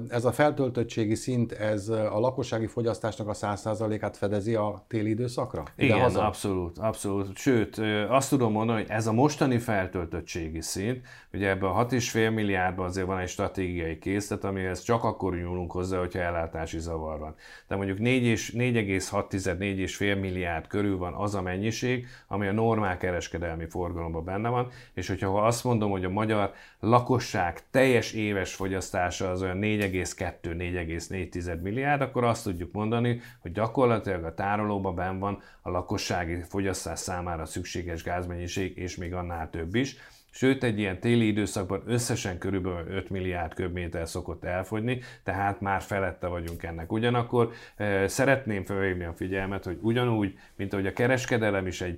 Ez 0.07 0.25
a 0.25 0.31
feltöltöttségi 0.31 1.15
szint, 1.15 1.51
ez 1.51 1.89
a 1.89 2.19
lakossági 2.19 2.67
fogyasztásnak 2.67 3.27
a 3.27 3.33
100%-át 3.33 4.17
fedezi 4.17 4.55
a 4.55 4.85
téli 4.87 5.09
időszakra? 5.09 5.63
Igen, 5.75 5.99
haza? 5.99 6.25
abszolút, 6.25 6.77
abszolút. 6.77 7.37
Sőt, 7.37 7.77
azt 8.09 8.29
tudom 8.29 8.51
mondani, 8.51 8.81
hogy 8.81 8.89
ez 8.89 9.07
a 9.07 9.11
mostani 9.11 9.57
feltöltöttségi 9.57 10.61
szint, 10.61 11.01
ugye 11.33 11.49
ebben 11.49 11.69
a 11.69 11.85
6,5 11.85 12.33
milliárdban 12.33 12.85
azért 12.85 13.07
van 13.07 13.19
egy 13.19 13.29
stratégiai 13.29 13.97
készlet, 13.97 14.43
amihez 14.43 14.81
csak 14.81 15.03
akkor 15.03 15.35
nyúlunk 15.35 15.71
hozzá, 15.71 15.99
hogyha 15.99 16.19
ellátási 16.19 16.79
zavar 16.79 17.14
van. 17.17 17.35
De 17.67 17.75
mondjuk 17.75 17.97
4,6-4,5 17.97 20.19
milliárd 20.19 20.67
körül 20.67 20.97
van 20.97 21.13
az 21.13 21.35
a 21.35 21.41
mennyiség, 21.41 22.07
ami 22.27 22.47
a 22.47 22.51
normál 22.51 22.97
kereskedelmi 22.97 23.65
forgalomban 23.65 24.23
benne 24.23 24.49
van, 24.49 24.69
és 24.93 25.07
hogyha 25.07 25.45
azt 25.45 25.63
mondom, 25.63 25.91
hogy 25.91 26.05
a 26.05 26.09
magyar 26.09 26.53
lakosság 26.79 27.69
teljes 27.69 28.13
éves 28.13 28.53
fogyasztása 28.53 29.31
az 29.31 29.41
olyan 29.41 29.59
4,2-4,4 29.61 31.61
milliárd, 31.61 32.01
akkor 32.01 32.23
azt 32.23 32.43
tudjuk 32.43 32.71
mondani, 32.71 33.21
hogy 33.39 33.51
gyakorlatilag 33.51 34.23
a 34.23 34.33
tárolóban 34.33 34.95
benn 34.95 35.19
van 35.19 35.41
a 35.61 35.69
lakossági 35.69 36.41
fogyasztás 36.41 36.99
számára 36.99 37.45
szükséges 37.45 38.03
gázmennyiség, 38.03 38.77
és 38.77 38.95
még 38.95 39.13
annál 39.13 39.49
több 39.49 39.75
is. 39.75 39.97
Sőt, 40.37 40.63
egy 40.63 40.79
ilyen 40.79 40.99
téli 40.99 41.27
időszakban 41.27 41.83
összesen 41.85 42.37
körülbelül 42.37 42.95
5 42.95 43.09
milliárd 43.09 43.53
köbméter 43.53 44.07
szokott 44.07 44.43
elfogyni, 44.43 45.01
tehát 45.23 45.61
már 45.61 45.81
felette 45.81 46.27
vagyunk 46.27 46.63
ennek. 46.63 46.91
Ugyanakkor 46.91 47.51
e, 47.75 48.07
szeretném 48.07 48.63
felhívni 48.63 49.03
a 49.03 49.13
figyelmet, 49.13 49.63
hogy 49.63 49.77
ugyanúgy, 49.81 50.37
mint 50.55 50.73
ahogy 50.73 50.85
a 50.85 50.93
kereskedelem 50.93 51.67
is 51.67 51.81
egy 51.81 51.97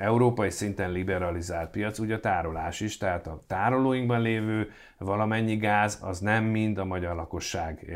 európai 0.00 0.50
szinten 0.50 0.92
liberalizált 0.92 1.70
piac, 1.70 1.98
ugye 1.98 2.14
a 2.14 2.20
tárolás 2.20 2.80
is, 2.80 2.96
tehát 2.96 3.26
a 3.26 3.42
tárolóinkban 3.46 4.20
lévő 4.20 4.70
valamennyi 4.98 5.56
gáz 5.56 5.98
az 6.02 6.18
nem 6.18 6.44
mind 6.44 6.78
a 6.78 6.84
magyar 6.84 7.14
lakosság 7.14 7.92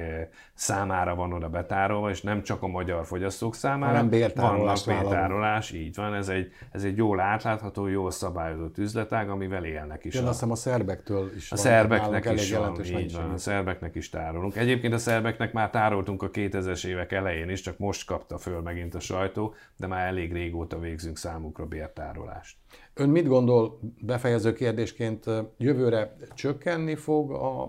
számára 0.55 1.15
van 1.15 1.33
oda 1.33 1.49
betárolva, 1.49 2.11
és 2.11 2.23
nem 2.23 2.43
csak 2.43 2.63
a 2.63 2.67
magyar 2.67 3.07
fogyasztók 3.07 3.55
számára. 3.55 3.93
Nem 3.93 4.09
bértárolás. 4.09 4.85
Vannak 4.85 5.03
bértárolás, 5.03 5.71
így 5.71 5.97
van, 5.97 6.15
ez 6.15 6.29
egy, 6.29 6.53
ez 6.73 6.85
egy 6.85 6.97
jól 6.97 7.21
átlátható, 7.21 7.87
jól 7.87 8.11
szabályozott 8.11 8.79
üzletág, 8.79 9.31
amivel 9.31 9.65
élnek 9.65 10.05
is. 10.05 10.15
Én 10.15 10.23
azt 10.23 10.33
hiszem 10.33 10.51
a 10.51 10.55
szerbektől 10.55 11.33
is 11.37 11.53
A 11.53 11.57
szerbeknek 11.57 12.33
is 12.33 12.53
van, 12.53 12.85
így 12.85 13.15
van, 13.17 13.31
a 13.31 13.39
szerbeknek 13.39 13.95
is 13.95 14.11
tárolunk. 14.11 14.57
Egyébként 14.57 14.93
a 14.93 14.99
szerbeknek 14.99 15.53
már 15.53 15.71
tároltunk 15.71 16.23
a 16.23 16.31
2000-es 16.31 16.87
évek 16.87 17.13
elején 17.13 17.51
is, 17.51 17.61
csak 17.61 17.79
most 17.79 18.07
kapta 18.07 18.39
föl 18.39 18.61
megint 18.61 18.95
a 18.95 19.01
sajtó, 19.01 19.55
de 19.77 19.87
már 19.87 20.07
elég 20.07 20.33
régóta 20.33 20.79
végzünk 20.79 21.17
számukra 21.19 21.56
bértárolást. 21.65 22.59
Ön 22.95 23.09
mit 23.09 23.27
gondol, 23.27 23.81
befejező 24.01 24.53
kérdésként, 24.53 25.25
jövőre 25.57 26.17
csökkenni 26.35 26.95
fog 26.95 27.31
a, 27.31 27.63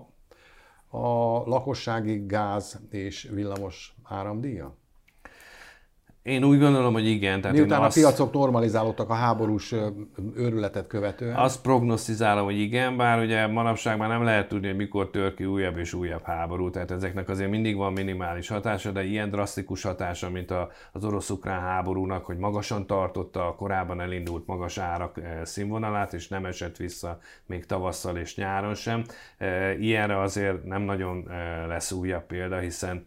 a 0.88 1.42
lakossági 1.46 2.26
gáz 2.26 2.80
és 2.90 3.28
villamos 3.32 3.96
áramdíja? 4.02 4.76
Én 6.28 6.44
úgy 6.44 6.58
gondolom, 6.58 6.92
hogy 6.92 7.06
igen. 7.06 7.40
Tehát 7.40 7.56
Miután 7.56 7.80
a 7.80 7.84
azt, 7.84 7.96
piacok 7.96 8.32
normalizálódtak 8.32 9.10
a 9.10 9.14
háborús 9.14 9.74
őrületet 10.36 10.86
követően. 10.86 11.36
Azt 11.36 11.62
prognosztizálom, 11.62 12.44
hogy 12.44 12.58
igen, 12.58 12.96
bár 12.96 13.18
ugye 13.18 13.46
manapság 13.46 13.98
már 13.98 14.08
nem 14.08 14.22
lehet 14.22 14.48
tudni, 14.48 14.66
hogy 14.66 14.76
mikor 14.76 15.10
tör 15.10 15.34
ki 15.34 15.44
újabb 15.44 15.78
és 15.78 15.92
újabb 15.92 16.22
háború, 16.24 16.70
tehát 16.70 16.90
ezeknek 16.90 17.28
azért 17.28 17.50
mindig 17.50 17.76
van 17.76 17.92
minimális 17.92 18.48
hatása, 18.48 18.90
de 18.90 19.04
ilyen 19.04 19.30
drasztikus 19.30 19.82
hatása, 19.82 20.30
mint 20.30 20.50
a, 20.50 20.70
az 20.92 21.04
orosz-ukrán 21.04 21.60
háborúnak, 21.60 22.24
hogy 22.24 22.36
magasan 22.36 22.86
tartotta 22.86 23.46
a 23.46 23.54
korábban 23.54 24.00
elindult 24.00 24.46
magas 24.46 24.78
árak 24.78 25.20
színvonalát, 25.42 26.12
és 26.12 26.28
nem 26.28 26.44
esett 26.44 26.76
vissza 26.76 27.18
még 27.46 27.66
tavasszal 27.66 28.16
és 28.16 28.36
nyáron 28.36 28.74
sem. 28.74 29.04
Ilyenre 29.78 30.20
azért 30.20 30.64
nem 30.64 30.82
nagyon 30.82 31.30
lesz 31.68 31.92
újabb 31.92 32.26
példa, 32.26 32.58
hiszen 32.58 33.06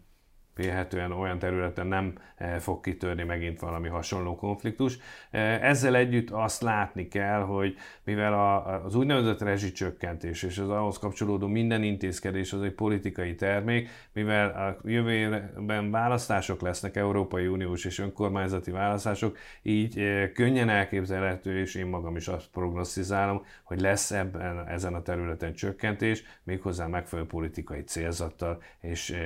vélhetően 0.54 1.12
olyan 1.12 1.38
területen 1.38 1.86
nem 1.86 2.12
eh, 2.36 2.58
fog 2.58 2.80
kitörni 2.80 3.22
megint 3.22 3.60
valami 3.60 3.88
hasonló 3.88 4.36
konfliktus. 4.36 4.98
Eh, 5.30 5.62
ezzel 5.62 5.96
együtt 5.96 6.30
azt 6.30 6.62
látni 6.62 7.08
kell, 7.08 7.40
hogy 7.40 7.76
mivel 8.04 8.60
az 8.84 8.94
úgynevezett 8.94 9.40
rezsicsökkentés 9.40 10.42
és 10.42 10.58
az 10.58 10.68
ahhoz 10.68 10.98
kapcsolódó 10.98 11.46
minden 11.46 11.82
intézkedés 11.82 12.52
az 12.52 12.62
egy 12.62 12.72
politikai 12.72 13.34
termék, 13.34 13.88
mivel 14.12 14.48
a 14.48 14.88
jövőben 14.88 15.90
választások 15.90 16.60
lesznek, 16.60 16.96
Európai 16.96 17.46
Uniós 17.46 17.84
és 17.84 17.98
önkormányzati 17.98 18.70
választások, 18.70 19.38
így 19.62 19.98
eh, 19.98 20.30
könnyen 20.34 20.68
elképzelhető, 20.68 21.58
és 21.58 21.74
én 21.74 21.86
magam 21.86 22.16
is 22.16 22.28
azt 22.28 22.48
prognosztizálom, 22.52 23.44
hogy 23.62 23.80
lesz 23.80 24.10
ebben 24.10 24.68
ezen 24.68 24.94
a 24.94 25.02
területen 25.02 25.54
csökkentés, 25.54 26.22
méghozzá 26.42 26.86
megfelelő 26.86 27.28
politikai 27.28 27.82
célzattal, 27.82 28.62
és 28.80 29.16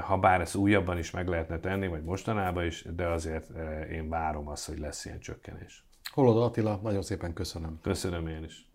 ha 0.00 0.18
bár 0.18 0.40
ezt 0.40 0.54
újabban 0.54 0.98
is 0.98 1.10
meg 1.10 1.28
lehetne 1.28 1.58
tenni, 1.58 1.86
vagy 1.88 2.02
mostanában 2.02 2.64
is, 2.64 2.84
de 2.96 3.06
azért 3.06 3.48
én 3.90 4.08
várom 4.08 4.48
azt, 4.48 4.66
hogy 4.66 4.78
lesz 4.78 5.04
ilyen 5.04 5.20
csökkenés. 5.20 5.84
Holoda 6.12 6.44
Attila, 6.44 6.80
nagyon 6.82 7.02
szépen 7.02 7.32
köszönöm. 7.32 7.78
Köszönöm 7.82 8.26
én 8.26 8.44
is. 8.44 8.68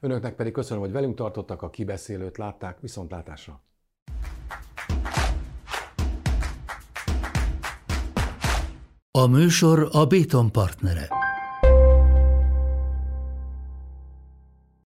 Önöknek 0.00 0.34
pedig 0.34 0.52
köszönöm, 0.52 0.82
hogy 0.82 0.92
velünk 0.92 1.16
tartottak, 1.16 1.62
a 1.62 1.70
kibeszélőt 1.70 2.38
látták, 2.38 2.80
viszontlátásra. 2.80 3.62
A 9.10 9.26
műsor 9.26 9.88
a 9.92 10.06
Béton 10.06 10.52
partnere. 10.52 11.08